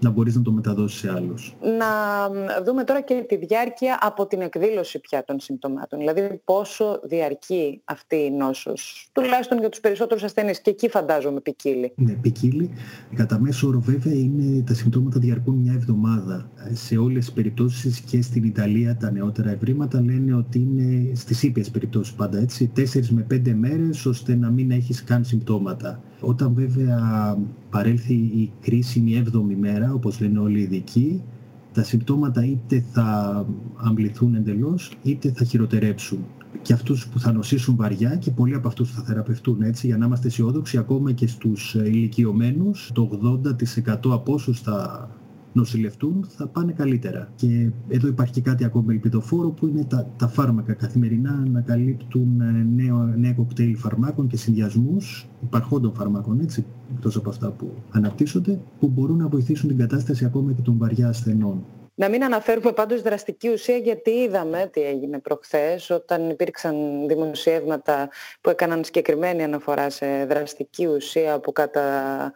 να 0.00 0.10
μπορείς 0.10 0.36
να 0.36 0.42
το 0.42 0.52
μεταδώσεις 0.52 0.98
σε 0.98 1.10
άλλους. 1.10 1.56
Να 1.78 2.62
δούμε 2.62 2.84
τώρα 2.84 3.00
και 3.00 3.24
τη 3.28 3.36
διάρκεια 3.36 3.98
από 4.00 4.26
την 4.26 4.40
εκδήλωση 4.40 4.98
πια 5.00 5.24
των 5.24 5.40
συμπτωμάτων. 5.40 5.98
Δηλαδή 5.98 6.40
πόσο 6.44 7.00
διαρκεί 7.02 7.80
αυτή 7.84 8.16
η 8.16 8.30
νόσος. 8.30 9.08
Τουλάχιστον 9.12 9.58
για 9.58 9.68
τους 9.68 9.80
περισσότερους 9.80 10.22
ασθενείς. 10.22 10.60
Και 10.60 10.70
εκεί 10.70 10.88
φαντάζομαι 10.88 11.40
ποικίλει. 11.40 11.92
Ναι, 11.96 12.12
ποικίλει. 12.12 12.70
Κατά 13.14 13.40
μέσο 13.40 13.68
όρο 13.68 13.80
βέβαια 13.80 14.14
είναι, 14.14 14.62
τα 14.62 14.74
συμπτώματα 14.74 15.18
διαρκούν 15.18 15.54
μια 15.54 15.72
εβδομάδα. 15.72 16.50
Σε 16.72 16.96
όλες 16.96 17.24
τις 17.24 17.34
περιπτώσεις 17.34 18.00
και 18.00 18.22
στην 18.22 18.44
Ιταλία 18.44 18.96
τα 18.96 19.10
νεότερα 19.10 19.50
ευρήματα 19.50 20.00
λένε 20.00 20.34
ότι 20.34 20.58
είναι 20.58 21.14
στις 21.14 21.42
ήπιες 21.42 21.70
περιπτώσεις 21.70 22.14
πάντα 22.14 22.38
έτσι. 22.38 22.72
4 22.76 23.08
με 23.08 23.26
5 23.30 23.52
μέρες 23.54 24.06
ώστε 24.06 24.34
να 24.34 24.50
μην 24.50 24.70
έχεις 24.70 25.04
καν 25.04 25.24
συμπτώματα. 25.24 26.02
Όταν 26.20 26.54
βέβαια 26.54 27.36
παρέλθει 27.70 28.14
η 28.14 28.52
κρίσιμη 28.60 29.14
έβδομη 29.14 29.56
μέρα, 29.56 29.92
όπως 29.92 30.20
λένε 30.20 30.38
όλοι 30.38 30.58
οι 30.58 30.62
ειδικοί, 30.62 31.22
τα 31.72 31.82
συμπτώματα 31.82 32.44
είτε 32.44 32.84
θα 32.92 33.46
αμβληθούν 33.76 34.34
εντελώς, 34.34 34.92
είτε 35.02 35.32
θα 35.32 35.44
χειροτερέψουν. 35.44 36.18
Και 36.62 36.72
αυτούς 36.72 37.06
που 37.08 37.18
θα 37.20 37.32
νοσήσουν 37.32 37.76
βαριά 37.76 38.16
και 38.16 38.30
πολλοί 38.30 38.54
από 38.54 38.68
αυτούς 38.68 38.90
θα 38.90 39.02
θεραπευτούν 39.02 39.62
έτσι, 39.62 39.86
για 39.86 39.96
να 39.96 40.06
είμαστε 40.06 40.26
αισιόδοξοι, 40.26 40.78
ακόμα 40.78 41.12
και 41.12 41.26
στους 41.26 41.74
ηλικιωμένους, 41.74 42.90
το 42.94 43.02
80% 43.02 44.12
από 44.12 44.32
όσους 44.32 44.60
θα 44.60 45.08
νοσηλευτούν 45.52 46.24
θα 46.28 46.46
πάνε 46.46 46.72
καλύτερα. 46.72 47.32
Και 47.34 47.70
εδώ 47.88 48.08
υπάρχει 48.08 48.32
και 48.32 48.40
κάτι 48.40 48.64
ακόμα 48.64 48.92
ελπιδοφόρο 48.92 49.50
που 49.50 49.66
είναι 49.66 49.84
τα, 49.84 50.10
τα 50.16 50.28
φάρμακα 50.28 50.72
καθημερινά 50.72 51.44
να 51.52 51.60
καλύπτουν 51.60 52.40
ε, 52.40 52.66
νέο, 52.82 53.04
νέα 53.04 53.32
κοκτέιλ 53.32 53.76
φαρμάκων 53.76 54.26
και 54.26 54.36
συνδυασμούς 54.36 55.28
υπαρχόντων 55.42 55.94
φαρμάκων, 55.94 56.40
έτσι, 56.40 56.64
εκτός 56.94 57.16
από 57.16 57.28
αυτά 57.28 57.50
που 57.50 57.70
αναπτύσσονται, 57.90 58.60
που 58.78 58.88
μπορούν 58.88 59.16
να 59.16 59.28
βοηθήσουν 59.28 59.68
την 59.68 59.78
κατάσταση 59.78 60.24
ακόμα 60.24 60.52
και 60.52 60.62
των 60.62 60.78
βαριά 60.78 61.08
ασθενών. 61.08 61.64
Να 62.00 62.08
μην 62.08 62.24
αναφέρουμε 62.24 62.72
πάντως 62.72 63.02
δραστική 63.02 63.48
ουσία 63.48 63.76
γιατί 63.76 64.10
είδαμε 64.10 64.68
τι 64.72 64.82
έγινε 64.82 65.18
προχθές 65.18 65.90
όταν 65.90 66.30
υπήρξαν 66.30 67.06
δημοσιεύματα 67.08 68.08
που 68.40 68.50
έκαναν 68.50 68.84
συγκεκριμένη 68.84 69.42
αναφορά 69.42 69.90
σε 69.90 70.24
δραστική 70.24 70.86
ουσία 70.86 71.38
που 71.40 71.52
κατά 71.52 71.90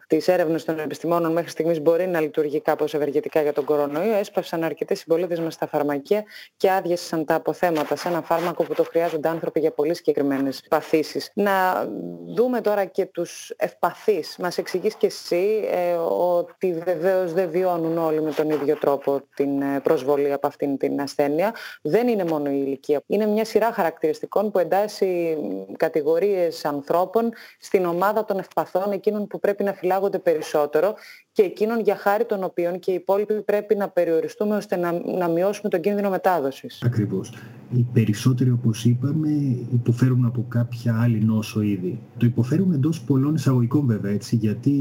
τις 0.07 0.27
έρευνες 0.27 0.65
των 0.65 0.79
επιστημόνων 0.79 1.31
μέχρι 1.31 1.49
στιγμής 1.49 1.81
μπορεί 1.81 2.07
να 2.07 2.19
λειτουργεί 2.19 2.61
κάπως 2.61 2.93
ευεργετικά 2.93 3.41
για 3.41 3.53
τον 3.53 3.63
κορονοϊό. 3.63 4.13
Έσπαυσαν 4.13 4.63
αρκετές 4.63 4.99
συμπολίτες 4.99 5.39
μας 5.39 5.53
στα 5.53 5.67
φαρμακεία 5.67 6.23
και 6.57 6.71
άδειασαν 6.71 7.25
τα 7.25 7.35
αποθέματα 7.35 7.95
σε 7.95 8.07
ένα 8.07 8.21
φάρμακο 8.21 8.63
που 8.63 8.73
το 8.73 8.83
χρειάζονται 8.83 9.29
άνθρωποι 9.29 9.59
για 9.59 9.71
πολύ 9.71 9.95
συγκεκριμένες 9.95 10.63
παθήσεις. 10.69 11.31
Να 11.33 11.87
δούμε 12.35 12.61
τώρα 12.61 12.85
και 12.85 13.05
τους 13.05 13.53
ευπαθείς. 13.57 14.35
Μας 14.39 14.57
εξηγείς 14.57 14.95
και 14.95 15.05
εσύ 15.05 15.67
ε, 15.71 15.93
ότι 16.37 16.73
βεβαίως 16.85 17.33
δεν 17.33 17.49
βιώνουν 17.49 17.97
όλοι 17.97 18.21
με 18.21 18.31
τον 18.31 18.49
ίδιο 18.49 18.75
τρόπο 18.75 19.21
την 19.35 19.54
την 19.59 19.81
προσβολή 19.81 20.33
από 20.33 20.47
αυτήν 20.47 20.77
την 20.77 21.01
ασθένεια. 21.01 21.55
Δεν 21.81 22.07
είναι 22.07 22.23
μόνο 22.23 22.49
η 22.49 22.63
ηλικία. 22.65 23.01
Είναι 23.07 23.25
μια 23.25 23.45
σειρά 23.45 23.71
χαρακτηριστικών 23.71 24.51
που 24.51 24.59
εντάσσει 24.59 25.37
κατηγορίες 25.77 26.65
ανθρώπων 26.65 27.33
στην 27.59 27.85
ομάδα 27.85 28.25
των 28.25 28.39
ευπαθών, 28.39 28.91
εκείνων 28.91 29.27
που 29.27 29.39
πρέπει 29.39 29.63
να 29.63 29.73
φυλάγονται 29.73 30.19
περισσότερο 30.19 30.95
και 31.35 31.41
εκείνων 31.41 31.79
για 31.79 31.95
χάρη 31.95 32.25
των 32.25 32.43
οποίων 32.43 32.79
και 32.79 32.91
οι 32.91 32.93
υπόλοιποι 32.93 33.33
πρέπει 33.33 33.75
να 33.75 33.89
περιοριστούμε 33.89 34.55
ώστε 34.55 34.75
να, 34.75 34.91
να 35.17 35.27
μειώσουμε 35.27 35.69
τον 35.69 35.81
κίνδυνο 35.81 36.09
μετάδοσης. 36.09 36.81
Ακριβώς. 36.85 37.33
Οι 37.71 37.85
περισσότεροι, 37.93 38.49
όπως 38.49 38.85
είπαμε, 38.85 39.29
υποφέρουν 39.73 40.25
από 40.25 40.45
κάποια 40.47 40.99
άλλη 41.01 41.23
νόσο 41.23 41.61
ήδη. 41.61 41.99
Το 42.17 42.25
υποφέρουν 42.25 42.71
εντός 42.73 43.01
πολλών 43.01 43.35
εισαγωγικών 43.35 43.85
βέβαια, 43.85 44.11
έτσι, 44.11 44.35
γιατί 44.35 44.71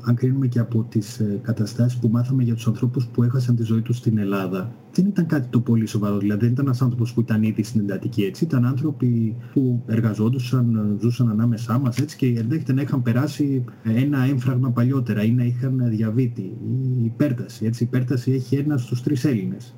αν 0.00 0.14
κρίνουμε 0.14 0.46
και 0.46 0.58
από 0.58 0.86
τις 0.88 1.18
ε, 1.18 1.40
καταστάσεις 1.42 1.98
που 1.98 2.08
μάθαμε 2.08 2.42
για 2.42 2.54
τους 2.54 2.66
ανθρώπους 2.66 3.06
που 3.06 3.22
έχασαν 3.22 3.56
τη 3.56 3.62
ζωή 3.62 3.80
τους 3.80 3.96
στην 3.96 4.18
Ελλάδα, 4.18 4.72
δεν 4.92 5.06
ήταν 5.06 5.26
κάτι 5.26 5.46
το 5.50 5.60
πολύ 5.60 5.86
σοβαρό. 5.86 6.18
Δηλαδή 6.18 6.40
δεν 6.40 6.52
ήταν 6.52 6.64
ένας 6.66 6.82
άνθρωπος 6.82 7.12
που 7.12 7.20
ήταν 7.20 7.42
ήδη 7.42 7.62
στην 7.62 7.80
εντατική 7.80 8.22
έτσι. 8.22 8.44
Ήταν 8.44 8.64
άνθρωποι 8.64 9.36
που 9.52 9.82
εργαζόντουσαν, 9.86 10.96
ζούσαν 11.00 11.28
ανάμεσά 11.28 11.78
μας 11.78 11.98
έτσι 11.98 12.16
και 12.16 12.26
ενδέχεται 12.26 12.72
να 12.72 12.82
είχαν 12.82 13.02
περάσει 13.02 13.64
ένα 13.82 14.24
έμφραγμα 14.24 14.70
παλιότερα 14.70 15.22
ή 15.22 15.30
να 15.30 15.44
είχαν 15.44 15.88
διαβήτη 15.88 16.42
ή 16.42 17.04
υπέρταση. 17.04 17.66
Έτσι, 17.66 17.82
η 17.82 17.86
υπέρταση 17.86 18.32
έχει 18.32 18.56
ένα 18.56 18.76
στους 18.76 19.02
τρεις 19.02 19.24
Έλληνες. 19.24 19.74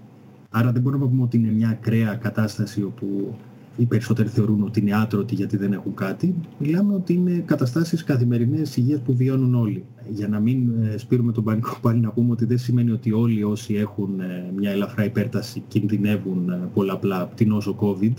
Άρα 0.50 0.72
δεν 0.72 0.82
μπορούμε 0.82 1.04
να 1.04 1.10
πούμε 1.10 1.22
ότι 1.22 1.36
είναι 1.36 1.52
μια 1.52 1.68
ακραία 1.68 2.14
κατάσταση 2.14 2.82
όπου 2.82 3.34
οι 3.76 3.84
περισσότεροι 3.84 4.28
θεωρούν 4.28 4.62
ότι 4.62 4.80
είναι 4.80 4.94
άτρωτοι 4.94 5.34
γιατί 5.34 5.56
δεν 5.56 5.72
έχουν 5.72 5.94
κάτι. 5.94 6.34
Μιλάμε 6.58 6.94
ότι 6.94 7.12
είναι 7.12 7.42
καταστάσεις 7.44 8.04
καθημερινές 8.04 8.76
υγείας 8.76 9.00
που 9.00 9.16
βιώνουν 9.16 9.54
όλοι. 9.54 9.84
Για 10.08 10.28
να 10.28 10.40
μην 10.40 10.70
ε, 10.82 10.98
σπείρουμε 10.98 11.32
τον 11.32 11.44
πανικό 11.44 11.78
πάλι 11.80 12.00
να 12.00 12.10
πούμε 12.10 12.30
ότι 12.30 12.44
δεν 12.44 12.58
σημαίνει 12.58 12.90
ότι 12.90 13.12
όλοι 13.12 13.44
όσοι 13.44 13.74
έχουν 13.74 14.20
ε, 14.20 14.52
μια 14.56 14.70
ελαφρά 14.70 15.04
υπέρταση 15.04 15.62
κινδυνεύουν 15.68 16.50
ε, 16.50 16.68
πολλαπλά 16.74 17.20
από 17.20 17.34
την 17.34 17.52
όσο 17.52 17.76
COVID. 17.80 18.14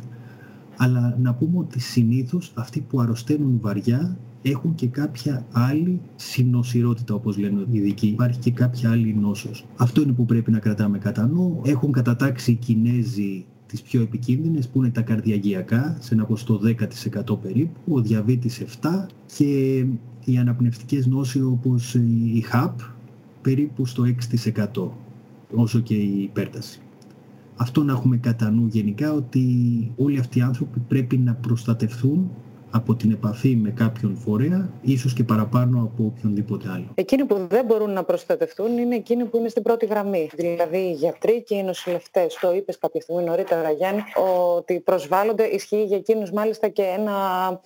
Αλλά 0.77 1.17
να 1.21 1.33
πούμε 1.33 1.57
ότι 1.57 1.79
συνήθως 1.79 2.51
αυτοί 2.55 2.81
που 2.81 3.01
αρρωσταίνουν 3.01 3.57
βαριά 3.61 4.17
έχουν 4.41 4.75
και 4.75 4.87
κάποια 4.87 5.45
άλλη 5.51 6.01
συνοσυρότητα 6.15 7.13
όπως 7.13 7.37
λένε 7.37 7.65
οι 7.71 7.77
ειδικοί. 7.77 8.07
Υπάρχει 8.07 8.39
και 8.39 8.51
κάποια 8.51 8.91
άλλη 8.91 9.15
νόσος. 9.19 9.65
Αυτό 9.77 10.01
είναι 10.01 10.11
που 10.11 10.25
πρέπει 10.25 10.51
να 10.51 10.59
κρατάμε 10.59 10.97
κατά 10.97 11.27
νου. 11.27 11.61
Έχουν 11.65 11.91
κατατάξει 11.91 12.51
οι 12.51 12.55
Κινέζοι 12.55 13.45
τις 13.73 13.81
πιο 13.81 14.01
επικίνδυνες 14.01 14.67
που 14.67 14.79
είναι 14.79 14.89
τα 14.89 15.01
καρδιαγιακά 15.01 15.97
σε 15.99 16.13
ένα 16.13 16.25
ποσοστό 16.25 16.59
10% 17.33 17.39
περίπου, 17.41 17.93
ο 17.93 18.01
διαβήτης 18.01 18.63
7% 18.81 19.05
και 19.35 19.85
οι 20.25 20.37
αναπνευστικές 20.37 21.07
νόσοι 21.07 21.41
όπως 21.41 21.93
η 22.35 22.41
ΧΑΠ 22.41 22.79
περίπου 23.41 23.85
στο 23.85 24.03
6% 24.03 24.89
όσο 25.55 25.79
και 25.79 25.93
η 25.93 26.21
υπέρταση. 26.21 26.79
Αυτό 27.55 27.83
να 27.83 27.91
έχουμε 27.91 28.17
κατά 28.17 28.51
νου 28.51 28.67
γενικά 28.67 29.13
ότι 29.13 29.45
όλοι 29.95 30.19
αυτοί 30.19 30.39
οι 30.39 30.41
άνθρωποι 30.41 30.79
πρέπει 30.87 31.17
να 31.17 31.33
προστατευθούν 31.33 32.29
από 32.75 32.95
την 32.95 33.11
επαφή 33.11 33.55
με 33.55 33.69
κάποιον 33.69 34.15
φορέα, 34.15 34.69
ίσως 34.81 35.13
και 35.13 35.23
παραπάνω 35.23 35.81
από 35.81 36.03
οποιονδήποτε 36.03 36.69
άλλο. 36.69 36.85
Εκείνοι 36.95 37.25
που 37.25 37.47
δεν 37.49 37.65
μπορούν 37.65 37.91
να 37.93 38.03
προστατευτούν 38.03 38.77
είναι 38.77 38.95
εκείνοι 38.95 39.25
που 39.25 39.37
είναι 39.37 39.49
στην 39.49 39.63
πρώτη 39.63 39.85
γραμμή. 39.85 40.29
Δηλαδή 40.33 40.77
οι 40.77 40.91
γιατροί 40.91 41.43
και 41.43 41.55
οι 41.55 41.63
νοσηλευτές. 41.63 42.37
Το 42.41 42.53
είπες 42.53 42.77
κάποια 42.77 43.01
στιγμή 43.01 43.23
νωρίτερα 43.23 43.71
Γιάννη, 43.71 44.01
ότι 44.57 44.79
προσβάλλονται, 44.79 45.43
ισχύει 45.43 45.83
για 45.83 45.97
εκείνους 45.97 46.31
μάλιστα 46.31 46.67
και 46.67 46.81
ένα 46.81 47.13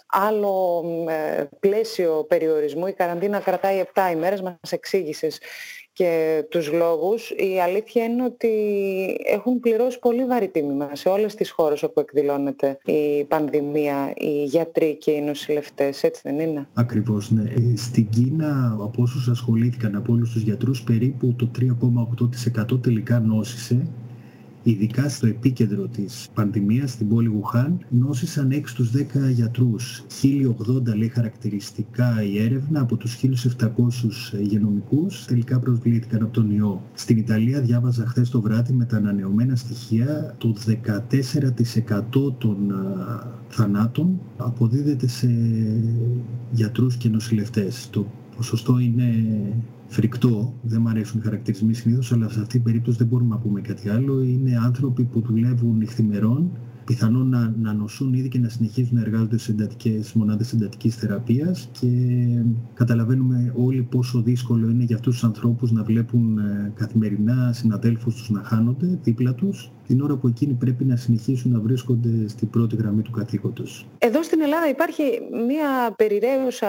άλλο 0.08 0.84
ε, 1.08 1.44
πλαίσιο 1.60 2.26
περιορισμού. 2.28 2.88
Η 2.88 2.94
καραντίνα 2.94 3.40
κρατάει 3.40 3.84
7 3.94 4.02
ημέρες, 4.14 4.42
μας 4.42 4.56
εξήγησες 4.70 5.40
και 5.98 6.44
τους 6.50 6.72
λόγους, 6.72 7.30
η 7.30 7.60
αλήθεια 7.62 8.04
είναι 8.04 8.24
ότι 8.24 8.50
έχουν 9.26 9.60
πληρώσει 9.60 10.00
πολύ 10.00 10.26
βαρύ 10.26 10.48
τίμημα 10.48 10.90
σε 10.94 11.10
όλες 11.10 11.36
τις 11.36 11.52
χώρες 11.52 11.84
όπου 11.84 12.00
εκδηλώνεται 12.00 12.78
η 12.86 13.24
πανδημία, 13.24 14.14
οι 14.16 14.44
γιατροί 14.44 14.98
και 14.98 15.12
οι 15.12 15.22
νοσηλευτές, 15.22 16.04
έτσι 16.04 16.22
δεν 16.24 16.40
είναι; 16.40 16.68
Ακριβώς, 16.74 17.32
ναι. 17.32 17.42
Ε, 17.42 17.76
στην 17.76 18.10
Κίνα, 18.10 18.78
από 18.82 19.02
όσους 19.02 19.28
ασχολήθηκαν 19.28 19.96
από 19.96 20.14
όλους 20.14 20.32
τους 20.32 20.42
γιατρούς, 20.42 20.84
περίπου 20.84 21.36
το 21.38 21.52
3,8% 21.60 22.82
τελικά 22.82 23.20
νόσησε 23.20 23.88
ειδικά 24.70 25.10
στο 25.10 25.28
επίκεντρο 25.28 25.88
της 25.88 26.28
πανδημίας 26.34 26.92
στην 26.92 27.08
πόλη 27.08 27.28
Γουχάν, 27.28 27.86
νόσησαν 27.90 28.52
6 28.52 28.70
στους 28.70 28.92
10 28.92 29.30
γιατρούς. 29.30 30.04
1080 30.08 30.96
λέει 30.96 31.08
χαρακτηριστικά 31.08 32.24
η 32.24 32.42
έρευνα 32.44 32.82
από 32.82 32.96
τους 32.96 33.16
1700 33.16 34.34
υγειονομικούς 34.40 35.26
τελικά 35.26 35.60
προσβλήθηκαν 35.60 36.22
από 36.24 36.34
τον 36.34 36.52
ιό. 36.52 36.82
Στην 36.94 37.18
Ιταλία 37.18 37.62
διάβαζα 37.62 38.06
χθες 38.06 38.30
το 38.30 38.42
βράδυ 38.42 38.74
με 38.74 38.86
τα 38.86 38.98
ανανεωμένα 38.98 39.56
στοιχεία 39.56 40.36
το 40.38 40.56
14% 40.66 42.34
των 42.38 42.58
θανάτων 43.50 44.20
αποδίδεται 44.38 45.08
σε 45.08 45.30
γιατρούς 46.52 46.96
και 46.96 47.10
νοσηλευτές. 47.10 47.90
Το 47.92 48.06
ποσοστό 48.38 48.80
είναι 48.80 49.14
φρικτό, 49.88 50.54
δεν 50.62 50.82
μου 50.82 50.90
αρέσουν 50.90 51.20
οι 51.20 51.24
χαρακτηρισμοί 51.24 51.74
συνήθως, 51.74 52.12
αλλά 52.12 52.30
σε 52.30 52.40
αυτή 52.40 52.52
την 52.52 52.64
περίπτωση 52.64 52.98
δεν 52.98 53.08
μπορούμε 53.08 53.36
να 53.36 53.42
πούμε 53.42 53.62
κάτι 53.62 53.90
άλλο. 53.90 54.22
Είναι 54.22 54.58
άνθρωποι 54.58 55.04
που 55.04 55.22
δουλεύουν 55.22 55.78
νυχθημερών, 55.78 56.52
πιθανόν 56.86 57.30
να, 57.30 57.54
να 57.62 57.74
νοσούν 57.74 58.14
ήδη 58.14 58.28
και 58.28 58.40
να 58.40 58.50
συνεχίζουν 58.50 58.96
να 58.96 59.02
εργάζονται 59.02 59.38
σε 59.38 59.52
εντατικές, 59.52 60.14
μονάδες 60.14 60.54
εντατικής 60.54 60.96
θεραπείας 60.96 61.70
και 61.80 61.90
καταλαβαίνουμε 62.74 63.54
όλοι 63.58 63.82
πόσο 63.82 64.22
δύσκολο 64.22 64.70
είναι 64.70 64.84
για 64.84 64.96
αυτούς 64.96 65.14
τους 65.14 65.24
ανθρώπους 65.24 65.72
να 65.72 65.84
βλέπουν 65.84 66.38
ε, 66.38 66.72
καθημερινά 66.76 67.54
συναδέλφους 67.54 68.16
τους 68.16 68.30
να 68.30 68.44
χάνονται 68.44 69.00
δίπλα 69.04 69.34
τους 69.34 69.72
την 69.88 70.02
ώρα 70.02 70.16
που 70.16 70.28
εκείνοι 70.28 70.54
πρέπει 70.54 70.86
να 70.86 70.96
συνεχίσουν 70.96 71.52
να 71.52 71.60
βρίσκονται 71.60 72.28
στην 72.28 72.50
πρώτη 72.50 72.76
γραμμή 72.76 73.02
του 73.02 73.12
καθήκοντος. 73.12 73.88
Εδώ 73.98 74.24
στην 74.24 74.42
Ελλάδα 74.42 74.70
υπάρχει 74.70 75.04
μια 75.48 75.96
περιραίουσα 75.96 76.68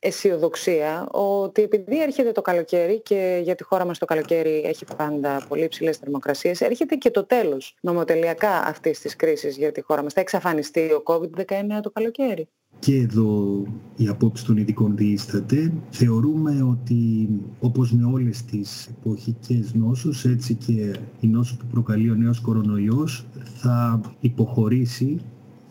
αισιοδοξία 0.00 1.08
ότι 1.10 1.62
επειδή 1.62 2.02
έρχεται 2.02 2.32
το 2.32 2.42
καλοκαίρι 2.42 3.00
και 3.00 3.40
για 3.42 3.54
τη 3.54 3.64
χώρα 3.64 3.84
μας 3.84 3.98
το 3.98 4.04
καλοκαίρι 4.04 4.62
έχει 4.64 4.84
πάντα 4.96 5.44
πολύ 5.48 5.68
ψηλές 5.68 5.96
θερμοκρασίες, 5.96 6.60
έρχεται 6.60 6.94
και 6.94 7.10
το 7.10 7.24
τέλος 7.24 7.76
νομοτελειακά 7.80 8.66
αυτής 8.66 9.00
της 9.00 9.16
κρίσης 9.16 9.56
για 9.56 9.72
τη 9.72 9.80
χώρα 9.80 10.02
μας. 10.02 10.12
Θα 10.12 10.20
εξαφανιστεί 10.20 10.80
ο 10.80 11.02
COVID-19 11.04 11.80
το 11.82 11.90
καλοκαίρι. 11.90 12.48
Και 12.78 12.94
εδώ 12.94 13.62
η 13.96 14.08
απόψη 14.08 14.44
των 14.44 14.56
ειδικών 14.56 14.96
διήσταται. 14.96 15.72
Θεωρούμε 15.90 16.62
ότι 16.70 17.28
όπως 17.60 17.92
με 17.92 18.04
όλες 18.12 18.44
τις 18.44 18.90
εποχικές 18.98 19.74
νόσους, 19.74 20.24
έτσι 20.24 20.54
και 20.54 20.94
η 21.20 21.26
νόσο 21.26 21.56
που 21.56 21.66
προκαλεί 21.70 22.10
ο 22.10 22.14
νέος 22.14 22.40
κορονοϊός 22.40 23.26
θα 23.54 24.00
υποχωρήσει 24.20 25.20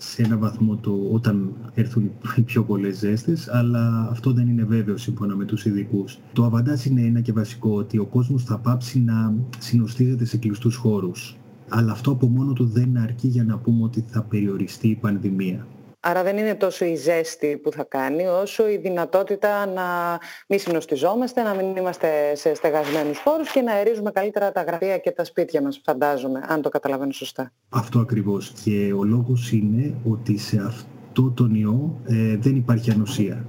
σε 0.01 0.21
ένα 0.21 0.38
βαθμό 0.38 0.75
το, 0.75 1.09
όταν 1.12 1.53
έρθουν 1.73 2.12
οι 2.35 2.41
πιο 2.41 2.63
πολλές 2.63 2.97
ζέστες, 2.97 3.49
αλλά 3.49 4.07
αυτό 4.12 4.33
δεν 4.33 4.47
είναι 4.47 4.63
βέβαιο 4.63 4.97
σύμφωνα 4.97 5.35
με 5.35 5.45
τους 5.45 5.65
ειδικούς. 5.65 6.19
Το 6.33 6.43
αβαντάζ 6.43 6.85
είναι 6.85 7.01
ένα 7.01 7.21
και 7.21 7.33
βασικό, 7.33 7.75
ότι 7.75 7.97
ο 7.97 8.05
κόσμος 8.05 8.43
θα 8.43 8.57
πάψει 8.57 8.99
να 8.99 9.33
συνοστίζεται 9.59 10.25
σε 10.25 10.38
κλειστούς 10.38 10.75
χώρους. 10.75 11.38
Αλλά 11.69 11.91
αυτό 11.91 12.12
από 12.12 12.27
μόνο 12.27 12.53
του 12.53 12.65
δεν 12.65 12.97
αρκεί 12.97 13.27
για 13.27 13.43
να 13.43 13.57
πούμε 13.57 13.83
ότι 13.83 14.03
θα 14.07 14.21
περιοριστεί 14.21 14.88
η 14.88 14.95
πανδημία. 14.95 15.67
Άρα 16.01 16.23
δεν 16.23 16.38
είναι 16.38 16.55
τόσο 16.55 16.85
η 16.85 16.95
ζέστη 16.95 17.59
που 17.63 17.71
θα 17.71 17.83
κάνει, 17.83 18.25
όσο 18.27 18.69
η 18.69 18.77
δυνατότητα 18.77 19.65
να 19.65 20.17
μην 20.47 20.59
συνοστιζόμαστε, 20.59 21.41
να 21.41 21.53
μην 21.53 21.75
είμαστε 21.75 22.35
σε 22.35 22.53
στεγασμένους 22.53 23.19
χώρους 23.19 23.51
και 23.51 23.62
να 23.62 23.73
αερίζουμε 23.73 24.12
καλύτερα 24.12 24.51
τα 24.51 24.63
γραφεία 24.63 24.97
και 24.97 25.12
τα 25.12 25.23
σπίτια 25.23 25.62
μας, 25.62 25.81
φαντάζομαι, 25.83 26.41
αν 26.47 26.62
το 26.62 26.69
καταλαβαίνω 26.69 27.12
σωστά. 27.12 27.51
Αυτό 27.69 27.99
ακριβώς. 27.99 28.53
Και 28.63 28.93
ο 28.97 29.03
λόγος 29.03 29.51
είναι 29.51 29.93
ότι 30.09 30.38
σε 30.38 30.62
αυτό 30.65 31.31
τον 31.31 31.55
ιό 31.55 31.99
ε, 32.05 32.35
δεν 32.38 32.55
υπάρχει 32.55 32.91
ανοσία. 32.91 33.45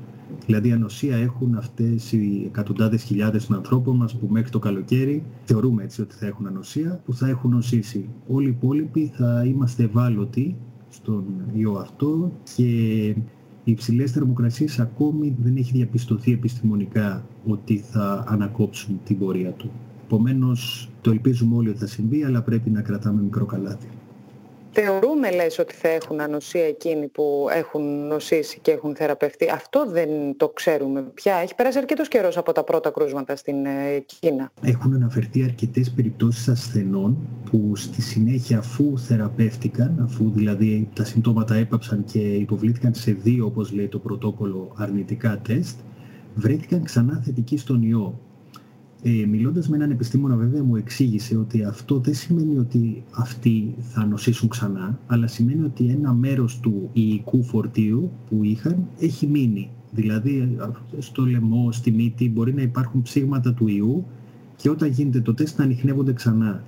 Δηλαδή 0.47 0.73
ανοσία 0.73 1.17
έχουν 1.17 1.55
αυτές 1.55 2.13
οι 2.13 2.43
εκατοντάδες 2.47 3.03
χιλιάδες 3.03 3.47
των 3.47 3.57
ανθρώπων 3.57 3.97
μας 3.97 4.17
που 4.17 4.27
μέχρι 4.31 4.51
το 4.51 4.59
καλοκαίρι 4.59 5.25
θεωρούμε 5.45 5.83
έτσι 5.83 6.01
ότι 6.01 6.15
θα 6.15 6.27
έχουν 6.27 6.47
ανοσία, 6.47 7.01
που 7.05 7.15
θα 7.15 7.29
έχουν 7.29 7.51
νοσήσει. 7.51 8.09
Όλοι 8.29 8.47
οι 8.47 8.51
υπόλοιποι 8.51 9.13
θα 9.17 9.45
είμαστε 9.47 9.83
ευάλωτοι 9.83 10.57
στον 10.91 11.25
ιό 11.55 11.73
αυτό 11.73 12.33
και 12.55 12.65
οι 13.65 13.73
υψηλές 13.73 14.13
θερμοκρασίες 14.13 14.81
ακόμη 14.81 15.37
δεν 15.43 15.57
έχει 15.57 15.73
διαπιστωθεί 15.73 16.33
επιστημονικά 16.33 17.25
ότι 17.47 17.79
θα 17.79 18.25
ανακόψουν 18.29 19.01
την 19.05 19.19
πορεία 19.19 19.51
του. 19.51 19.71
Επομένως, 20.05 20.91
το 21.01 21.11
ελπίζουμε 21.11 21.57
όλοι 21.57 21.69
ότι 21.69 21.79
θα 21.79 21.87
συμβεί, 21.87 22.25
αλλά 22.25 22.43
πρέπει 22.43 22.71
να 22.71 22.83
κρατάμε 22.83 23.23
μικρό 23.23 23.45
καλάθι. 23.45 23.89
Θεωρούμε, 24.73 25.31
λες, 25.31 25.59
ότι 25.59 25.75
θα 25.75 25.89
έχουν 25.89 26.21
ανοσία 26.21 26.67
εκείνοι 26.67 27.07
που 27.07 27.47
έχουν 27.53 28.07
νοσήσει 28.07 28.59
και 28.63 28.71
έχουν 28.71 28.97
θεραπευτεί. 28.97 29.51
Αυτό 29.51 29.87
δεν 29.91 30.09
το 30.37 30.49
ξέρουμε 30.49 31.03
πια. 31.15 31.35
Έχει 31.35 31.55
περάσει 31.55 31.79
αρκετός 31.79 32.09
καιρός 32.09 32.37
από 32.37 32.53
τα 32.53 32.65
πρώτα 32.65 32.91
κρούσματα 32.91 33.37
στην 33.37 33.67
ε, 33.67 34.05
Κίνα. 34.07 34.53
Έχουν 34.63 34.95
αναφερθεί 34.95 35.43
αρκετές 35.43 35.91
περιπτώσεις 35.91 36.49
ασθενών 36.49 37.17
που 37.51 37.77
στη 37.77 38.03
συνέχεια 38.03 38.59
αφού 38.59 38.99
θεραπεύτηκαν, 38.99 40.01
αφού 40.05 40.31
δηλαδή 40.31 40.89
τα 40.95 41.05
συμπτώματα 41.05 41.55
έπαψαν 41.55 42.05
και 42.05 42.19
υποβλήθηκαν 42.19 42.95
σε 42.95 43.13
δύο, 43.13 43.47
όπως 43.47 43.73
λέει 43.73 43.89
το 43.89 43.99
πρωτόκολλο, 43.99 44.73
αρνητικά 44.77 45.39
τεστ, 45.39 45.79
βρέθηκαν 46.35 46.85
ξανά 46.85 47.21
θετικοί 47.25 47.57
στον 47.57 47.83
ιό. 47.83 48.21
Ε, 49.03 49.27
μιλώντας 49.27 49.69
με 49.69 49.77
έναν 49.77 49.91
επιστήμονα 49.91 50.37
βέβαια 50.37 50.63
μου 50.63 50.77
εξήγησε 50.77 51.37
ότι 51.37 51.65
αυτό 51.65 51.99
δεν 51.99 52.15
σημαίνει 52.15 52.59
ότι 52.59 53.03
αυτοί 53.11 53.75
θα 53.79 54.07
νοσήσουν 54.07 54.49
ξανά, 54.49 54.99
αλλά 55.07 55.27
σημαίνει 55.27 55.65
ότι 55.65 55.89
ένα 55.89 56.13
μέρος 56.13 56.61
του 56.61 56.91
ιικού 56.93 57.43
φορτίου 57.43 58.11
που 58.29 58.45
είχαν 58.45 58.87
έχει 58.99 59.27
μείνει. 59.27 59.71
Δηλαδή 59.91 60.57
στο 60.99 61.27
λαιμό, 61.27 61.73
στη 61.73 61.91
μύτη 61.91 62.31
μπορεί 62.31 62.55
να 62.55 62.63
υπάρχουν 62.63 63.03
ψήγματα 63.03 63.55
του 63.55 63.69
ιού 63.69 64.05
και 64.57 64.71
όταν 64.71 64.89
γίνεται 64.89 65.21
το 65.21 65.35
τεστ 65.35 65.59
να 65.59 65.65
ανοιχνεύονται 65.65 66.13
ξανά 66.13 66.63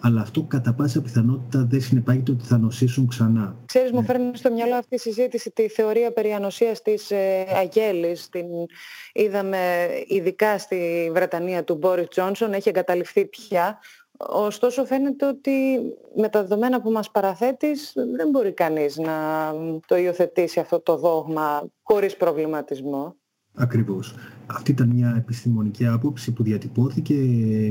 αλλά 0.00 0.20
αυτό 0.20 0.42
κατά 0.42 0.74
πάσα 0.74 1.02
πιθανότητα 1.02 1.66
δεν 1.70 1.80
συνεπάγεται 1.80 2.30
ότι 2.30 2.44
θα 2.44 2.58
νοσήσουν 2.58 3.06
ξανά. 3.06 3.56
Ξέρεις, 3.66 3.92
μου 3.92 4.00
ναι. 4.00 4.06
φέρνει 4.06 4.36
στο 4.36 4.52
μυαλό 4.52 4.74
αυτή 4.74 4.94
η 4.94 4.98
συζήτηση 4.98 5.50
τη 5.50 5.68
θεωρία 5.68 6.12
περί 6.12 6.32
ανοσίας 6.32 6.82
της 6.82 7.10
ε, 7.10 7.46
Αγέλης. 7.56 8.28
Την 8.28 8.46
είδαμε 9.12 9.88
ειδικά 10.06 10.58
στη 10.58 11.10
Βρετανία 11.12 11.64
του 11.64 11.74
Μπόρις 11.74 12.08
Τζόνσον, 12.08 12.52
έχει 12.52 12.68
εγκαταλειφθεί 12.68 13.26
πια. 13.26 13.78
Ωστόσο 14.26 14.84
φαίνεται 14.84 15.26
ότι 15.26 15.80
με 16.14 16.28
τα 16.28 16.40
δεδομένα 16.40 16.80
που 16.80 16.90
μας 16.90 17.10
παραθέτεις 17.10 17.92
δεν 18.16 18.28
μπορεί 18.28 18.52
κανείς 18.52 18.96
να 18.96 19.16
το 19.86 19.96
υιοθετήσει 19.96 20.60
αυτό 20.60 20.80
το 20.80 20.96
δόγμα 20.96 21.68
χωρίς 21.82 22.16
προβληματισμό. 22.16 23.16
Ακριβώς. 23.60 24.14
Αυτή 24.46 24.70
ήταν 24.70 24.88
μια 24.88 25.14
επιστημονική 25.16 25.86
άποψη 25.86 26.32
που 26.32 26.42
διατυπώθηκε. 26.42 27.14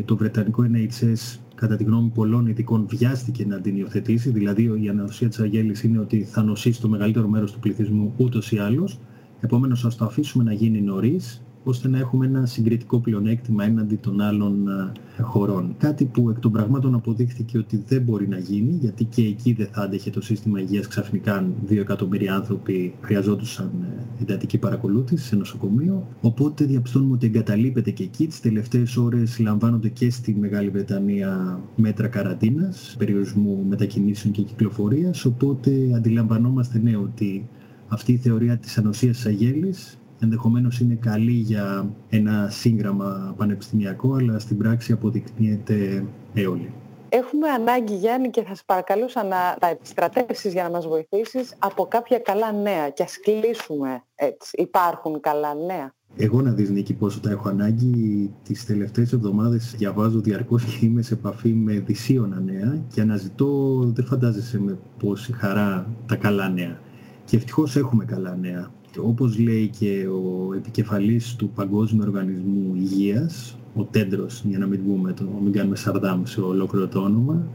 Το 0.05 0.17
Βρετανικό 0.17 0.63
NHS 0.73 1.39
κατά 1.55 1.75
τη 1.75 1.83
γνώμη 1.83 2.09
πολλών 2.09 2.47
ειδικών 2.47 2.85
βιάστηκε 2.89 3.45
να 3.45 3.61
την 3.61 3.77
υιοθετήσει, 3.77 4.29
δηλαδή 4.29 4.79
η 4.81 4.89
ανοσία 4.89 5.27
της 5.27 5.39
αγέλης 5.39 5.83
είναι 5.83 5.99
ότι 5.99 6.23
θα 6.23 6.43
νοσήσει 6.43 6.81
το 6.81 6.87
μεγαλύτερο 6.87 7.27
μέρος 7.27 7.51
του 7.51 7.59
πληθυσμού 7.59 8.13
ούτως 8.17 8.51
ή 8.51 8.57
άλλως, 8.57 8.99
επομένως 9.39 9.85
ας 9.85 9.95
το 9.95 10.05
αφήσουμε 10.05 10.43
να 10.43 10.53
γίνει 10.53 10.81
νωρίς 10.81 11.41
ώστε 11.69 11.87
να 11.87 11.97
έχουμε 11.97 12.25
ένα 12.25 12.45
συγκριτικό 12.45 12.99
πλεονέκτημα 12.99 13.63
έναντι 13.63 13.95
των 13.95 14.21
άλλων 14.21 14.67
ε, 14.67 15.21
χωρών. 15.21 15.75
Κάτι 15.77 16.05
που 16.05 16.29
εκ 16.29 16.39
των 16.39 16.51
πραγμάτων 16.51 16.93
αποδείχθηκε 16.93 17.57
ότι 17.57 17.83
δεν 17.87 18.01
μπορεί 18.01 18.27
να 18.27 18.37
γίνει, 18.37 18.77
γιατί 18.81 19.03
και 19.03 19.21
εκεί 19.21 19.53
δεν 19.53 19.67
θα 19.71 19.81
άντεχε 19.81 20.09
το 20.09 20.21
σύστημα 20.21 20.59
υγείας 20.59 20.87
ξαφνικά 20.87 21.35
αν 21.35 21.53
δύο 21.65 21.81
εκατομμύρια 21.81 22.35
άνθρωποι 22.35 22.93
χρειαζόντουσαν 23.01 23.71
ε, 23.81 24.21
εντατική 24.21 24.57
παρακολούθηση 24.57 25.25
σε 25.25 25.35
νοσοκομείο. 25.35 26.07
Οπότε 26.21 26.65
διαπιστώνουμε 26.65 27.13
ότι 27.13 27.25
εγκαταλείπεται 27.25 27.91
και 27.91 28.03
εκεί. 28.03 28.27
Τις 28.27 28.39
τελευταίες 28.39 28.97
ώρες 28.97 29.39
λαμβάνονται 29.39 29.89
και 29.89 30.09
στη 30.09 30.35
Μεγάλη 30.39 30.69
Βρετανία 30.69 31.59
μέτρα 31.75 32.07
καραντίνας, 32.07 32.95
περιορισμού 32.97 33.65
μετακινήσεων 33.69 34.33
και 34.33 34.41
κυκλοφορίας. 34.41 35.25
Οπότε 35.25 35.71
αντιλαμβανόμαστε 35.95 36.79
ναι 36.83 36.97
ότι 36.97 37.49
αυτή 37.87 38.11
η 38.11 38.17
θεωρία 38.17 38.57
της 38.57 38.77
ανοσίας 38.77 39.15
της 39.15 39.25
αγέλης 39.25 39.97
ενδεχομένως 40.19 40.79
είναι 40.79 40.95
καλή 40.95 41.31
για 41.31 41.89
ένα 42.09 42.49
σύγγραμμα 42.49 43.33
πανεπιστημιακό, 43.37 44.13
αλλά 44.13 44.39
στην 44.39 44.57
πράξη 44.57 44.91
αποδεικνύεται 44.91 46.05
έολη. 46.33 46.73
Έχουμε 47.09 47.49
ανάγκη, 47.49 47.95
Γιάννη, 47.95 48.29
και 48.29 48.43
θα 48.43 48.55
σε 48.55 48.63
παρακαλούσα 48.65 49.23
να 49.23 49.55
τα 49.59 49.67
επιστρατεύσεις 49.67 50.53
για 50.53 50.63
να 50.63 50.69
μας 50.69 50.87
βοηθήσεις 50.87 51.55
από 51.59 51.85
κάποια 51.85 52.19
καλά 52.19 52.51
νέα 52.51 52.89
και 52.89 53.03
ας 53.03 53.19
κλείσουμε 53.19 54.03
έτσι. 54.15 54.49
Υπάρχουν 54.61 55.19
καλά 55.19 55.53
νέα. 55.53 55.95
Εγώ 56.15 56.41
να 56.41 56.51
δεις 56.51 56.69
Νίκη 56.69 56.93
πόσο 56.93 57.19
τα 57.19 57.29
έχω 57.29 57.49
ανάγκη 57.49 58.31
τις 58.43 58.65
τελευταίες 58.65 59.13
εβδομάδες 59.13 59.75
διαβάζω 59.77 60.19
διαρκώς 60.19 60.63
και 60.63 60.85
είμαι 60.85 61.01
σε 61.01 61.13
επαφή 61.13 61.53
με 61.53 61.73
δυσίωνα 61.73 62.39
νέα 62.39 62.81
και 62.93 63.01
αναζητώ, 63.01 63.79
δεν 63.93 64.05
φαντάζεσαι 64.05 64.59
με 64.59 64.77
πόση 64.99 65.33
χαρά 65.33 65.87
τα 66.05 66.15
καλά 66.15 66.49
νέα. 66.49 66.79
Και 67.25 67.35
ευτυχώς 67.35 67.75
έχουμε 67.75 68.05
καλά 68.05 68.35
νέα 68.35 68.71
όπως 69.03 69.39
λέει 69.39 69.67
και 69.67 70.07
ο 70.07 70.53
επικεφαλής 70.53 71.35
του 71.35 71.49
Παγκόσμιου 71.49 72.03
Οργανισμού 72.05 72.75
Υγείας, 72.75 73.57
ο 73.75 73.83
Τέντρος, 73.83 74.43
για 74.47 74.57
να 74.57 74.65
μην, 74.65 74.85
πούμε, 74.85 75.13
το, 75.13 75.23
μην 75.43 75.51
κάνουμε 75.51 75.75
σαρδάμ 75.75 76.23
σε 76.23 76.41
ολόκληρο 76.41 76.87
το 76.87 76.99
όνομα, 76.99 77.47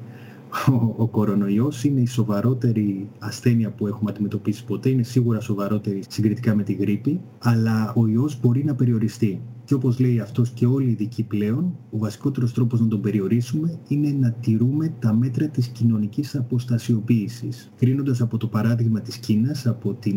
ο, 0.69 0.95
ο 0.97 1.07
κορονοϊός 1.07 1.85
είναι 1.85 2.01
η 2.01 2.07
σοβαρότερη 2.07 3.09
ασθένεια 3.19 3.71
που 3.71 3.87
έχουμε 3.87 4.11
αντιμετωπίσει 4.11 4.65
ποτέ, 4.65 4.89
είναι 4.89 5.03
σίγουρα 5.03 5.41
σοβαρότερη 5.41 6.03
συγκριτικά 6.09 6.55
με 6.55 6.63
τη 6.63 6.73
γρήπη, 6.73 7.21
αλλά 7.39 7.93
ο 7.97 8.07
ιός 8.07 8.41
μπορεί 8.41 8.65
να 8.65 8.75
περιοριστεί. 8.75 9.41
Και 9.65 9.75
όπως 9.75 9.99
λέει 9.99 10.21
αυτός 10.21 10.51
και 10.51 10.67
όλοι 10.67 10.89
οι 10.89 10.91
ειδικοί 10.91 11.23
πλέον, 11.23 11.77
ο 11.91 11.99
βασικότερος 11.99 12.53
τρόπος 12.53 12.81
να 12.81 12.89
τον 12.89 13.01
περιορίσουμε 13.01 13.79
είναι 13.89 14.17
να 14.21 14.31
τηρούμε 14.33 14.95
τα 14.99 15.15
μέτρα 15.15 15.49
της 15.49 15.67
κοινωνικής 15.67 16.37
αποστασιοποίησης. 16.37 17.73
Κρίνοντας 17.79 18.21
από 18.21 18.37
το 18.37 18.47
παράδειγμα 18.47 19.01
της 19.01 19.17
Κίνας, 19.17 19.67
από 19.67 19.97
την 20.01 20.17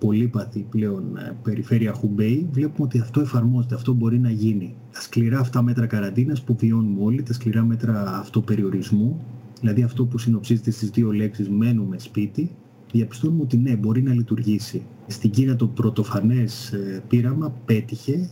πολύπαθη 0.00 0.66
πλέον 0.70 1.16
ε, 1.16 1.36
περιφέρεια 1.42 1.92
Χουμπέι, 1.92 2.48
βλέπουμε 2.52 2.86
ότι 2.86 2.98
αυτό 2.98 3.20
εφαρμόζεται, 3.20 3.74
αυτό 3.74 3.92
μπορεί 3.92 4.18
να 4.18 4.30
γίνει. 4.30 4.74
Τα 4.92 5.00
σκληρά 5.00 5.38
αυτά 5.38 5.62
μέτρα 5.62 5.86
καραντίνας 5.86 6.42
που 6.42 6.56
βιώνουμε 6.58 7.04
όλοι, 7.04 7.22
τα 7.22 7.32
σκληρά 7.32 7.64
μέτρα 7.64 8.18
αυτοπεριορισμού, 8.18 9.20
δηλαδή 9.60 9.82
αυτό 9.82 10.04
που 10.04 10.18
συνοψίζεται 10.18 10.70
στις 10.70 10.90
δύο 10.90 11.12
λέξεις 11.12 11.48
μένουμε 11.48 11.98
σπίτι, 11.98 12.50
διαπιστώνουμε 12.92 13.42
ότι 13.42 13.56
ναι, 13.56 13.76
μπορεί 13.76 14.02
να 14.02 14.14
λειτουργήσει. 14.14 14.82
Στην 15.06 15.30
Κίνα 15.30 15.56
το 15.56 15.66
πρωτοφανές 15.66 16.72
ε, 16.72 17.02
πείραμα 17.08 17.54
πέτυχε 17.64 18.30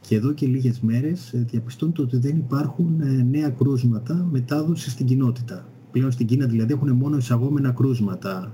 και 0.00 0.14
εδώ 0.14 0.32
και 0.32 0.46
λίγες 0.46 0.80
μέρες 0.80 1.32
ε, 1.32 1.46
διαπιστώνεται 1.50 2.02
ότι 2.02 2.16
δεν 2.16 2.36
υπάρχουν 2.36 3.00
ε, 3.00 3.26
νέα 3.30 3.48
κρούσματα 3.48 4.28
μετάδοσης 4.30 4.92
στην 4.92 5.06
κοινότητα. 5.06 5.66
Πλέον 5.90 6.10
στην 6.10 6.26
Κίνα 6.26 6.46
δηλαδή 6.46 6.72
έχουν 6.72 6.90
μόνο 6.90 7.16
εισαγόμενα 7.16 7.70
κρούσματα 7.70 8.52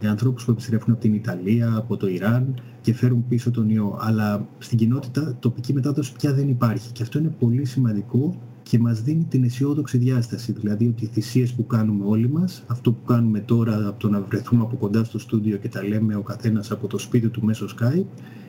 για 0.00 0.10
ανθρώπους 0.10 0.44
που 0.44 0.50
επιστρέφουν 0.50 0.92
από 0.92 1.00
την 1.00 1.14
Ιταλία, 1.14 1.74
από 1.76 1.96
το 1.96 2.08
Ιράν 2.08 2.54
και 2.80 2.94
φέρουν 2.94 3.24
πίσω 3.28 3.50
τον 3.50 3.68
ιό. 3.70 3.98
Αλλά 4.00 4.48
στην 4.58 4.78
κοινότητα 4.78 5.36
τοπική 5.40 5.72
μετάδοση 5.72 6.12
πια 6.12 6.32
δεν 6.32 6.48
υπάρχει 6.48 6.92
και 6.92 7.02
αυτό 7.02 7.18
είναι 7.18 7.34
πολύ 7.38 7.64
σημαντικό 7.64 8.34
και 8.62 8.78
μας 8.78 9.02
δίνει 9.02 9.24
την 9.24 9.44
αισιόδοξη 9.44 9.98
διάσταση. 9.98 10.52
Δηλαδή 10.52 10.86
ότι 10.86 11.04
οι 11.04 11.06
θυσίες 11.12 11.52
που 11.52 11.66
κάνουμε 11.66 12.04
όλοι 12.06 12.28
μας, 12.28 12.62
αυτό 12.66 12.92
που 12.92 13.04
κάνουμε 13.04 13.40
τώρα 13.40 13.88
από 13.88 13.98
το 13.98 14.08
να 14.08 14.20
βρεθούμε 14.20 14.62
από 14.62 14.76
κοντά 14.76 15.04
στο 15.04 15.18
στούντιο 15.18 15.56
και 15.56 15.68
τα 15.68 15.84
λέμε 15.84 16.16
ο 16.16 16.22
καθένας 16.22 16.70
από 16.70 16.86
το 16.86 16.98
σπίτι 16.98 17.28
του 17.28 17.44
μέσω 17.44 17.66
Skype, 17.78 18.06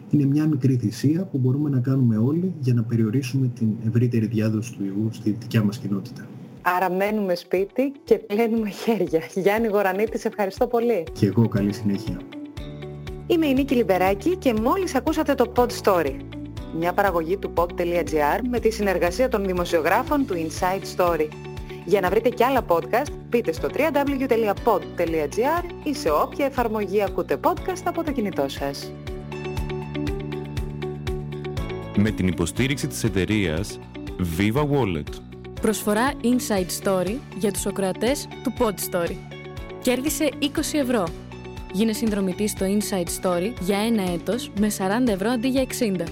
είναι 0.09 0.25
μια 0.25 0.47
μικρή 0.47 0.75
θυσία 0.75 1.25
που 1.25 1.37
μπορούμε 1.37 1.69
να 1.69 1.79
κάνουμε 1.79 2.17
όλοι 2.17 2.53
για 2.59 2.73
να 2.73 2.83
περιορίσουμε 2.83 3.47
την 3.47 3.67
ευρύτερη 3.87 4.25
διάδοση 4.25 4.73
του 4.73 4.83
ιού 4.83 5.09
στη 5.11 5.35
δικιά 5.39 5.63
μας 5.63 5.77
κοινότητα. 5.77 6.25
Άρα 6.75 6.91
μένουμε 6.91 7.35
σπίτι 7.35 7.91
και 8.03 8.17
πλένουμε 8.17 8.69
χέρια. 8.69 9.21
Γιάννη 9.33 9.67
Γορανίτη, 9.67 10.19
σε 10.19 10.27
ευχαριστώ 10.27 10.67
πολύ. 10.67 11.03
Και 11.13 11.25
εγώ 11.25 11.47
καλή 11.47 11.73
συνέχεια. 11.73 12.19
Είμαι 13.27 13.45
η 13.45 13.53
Νίκη 13.53 13.75
Λιμπεράκη 13.75 14.35
και 14.35 14.53
μόλις 14.53 14.95
ακούσατε 14.95 15.35
το 15.35 15.51
Pod 15.55 15.67
Story. 15.83 16.15
Μια 16.77 16.93
παραγωγή 16.93 17.37
του 17.37 17.53
pod.gr 17.55 18.39
με 18.49 18.59
τη 18.59 18.71
συνεργασία 18.71 19.29
των 19.29 19.45
δημοσιογράφων 19.45 20.25
του 20.25 20.33
Inside 20.33 20.83
Story. 20.97 21.27
Για 21.85 22.01
να 22.01 22.09
βρείτε 22.09 22.29
και 22.29 22.43
άλλα 22.43 22.65
podcast, 22.67 23.11
μπείτε 23.29 23.51
στο 23.51 23.69
www.pod.gr 23.73 25.63
ή 25.83 25.93
σε 25.93 26.09
όποια 26.09 26.45
εφαρμογή 26.45 27.03
ακούτε 27.03 27.39
podcast 27.43 27.83
από 27.83 28.03
το 28.03 28.11
κινητό 28.11 28.45
σας. 28.47 28.91
Με 31.97 32.11
την 32.11 32.27
υποστήριξη 32.27 32.87
της 32.87 33.03
εταιρείας 33.03 33.79
Viva 34.37 34.61
Wallet. 34.61 35.26
Προσφορά 35.61 36.11
Inside 36.23 36.67
Story 36.83 37.15
για 37.37 37.51
τους 37.51 37.65
ακροατές 37.65 38.27
του 38.43 38.53
Pod 38.59 38.73
Story. 38.91 39.15
Κέρδισε 39.81 40.29
20 40.41 40.45
ευρώ. 40.73 41.07
Γίνε 41.71 41.93
συνδρομητής 41.93 42.51
στο 42.51 42.65
Inside 42.65 43.07
Story 43.21 43.53
για 43.59 43.77
ένα 43.77 44.11
έτος 44.11 44.51
με 44.59 44.71
40 44.77 44.81
ευρώ 45.07 45.29
αντί 45.29 45.47
για 45.47 45.65
60. 45.79 46.03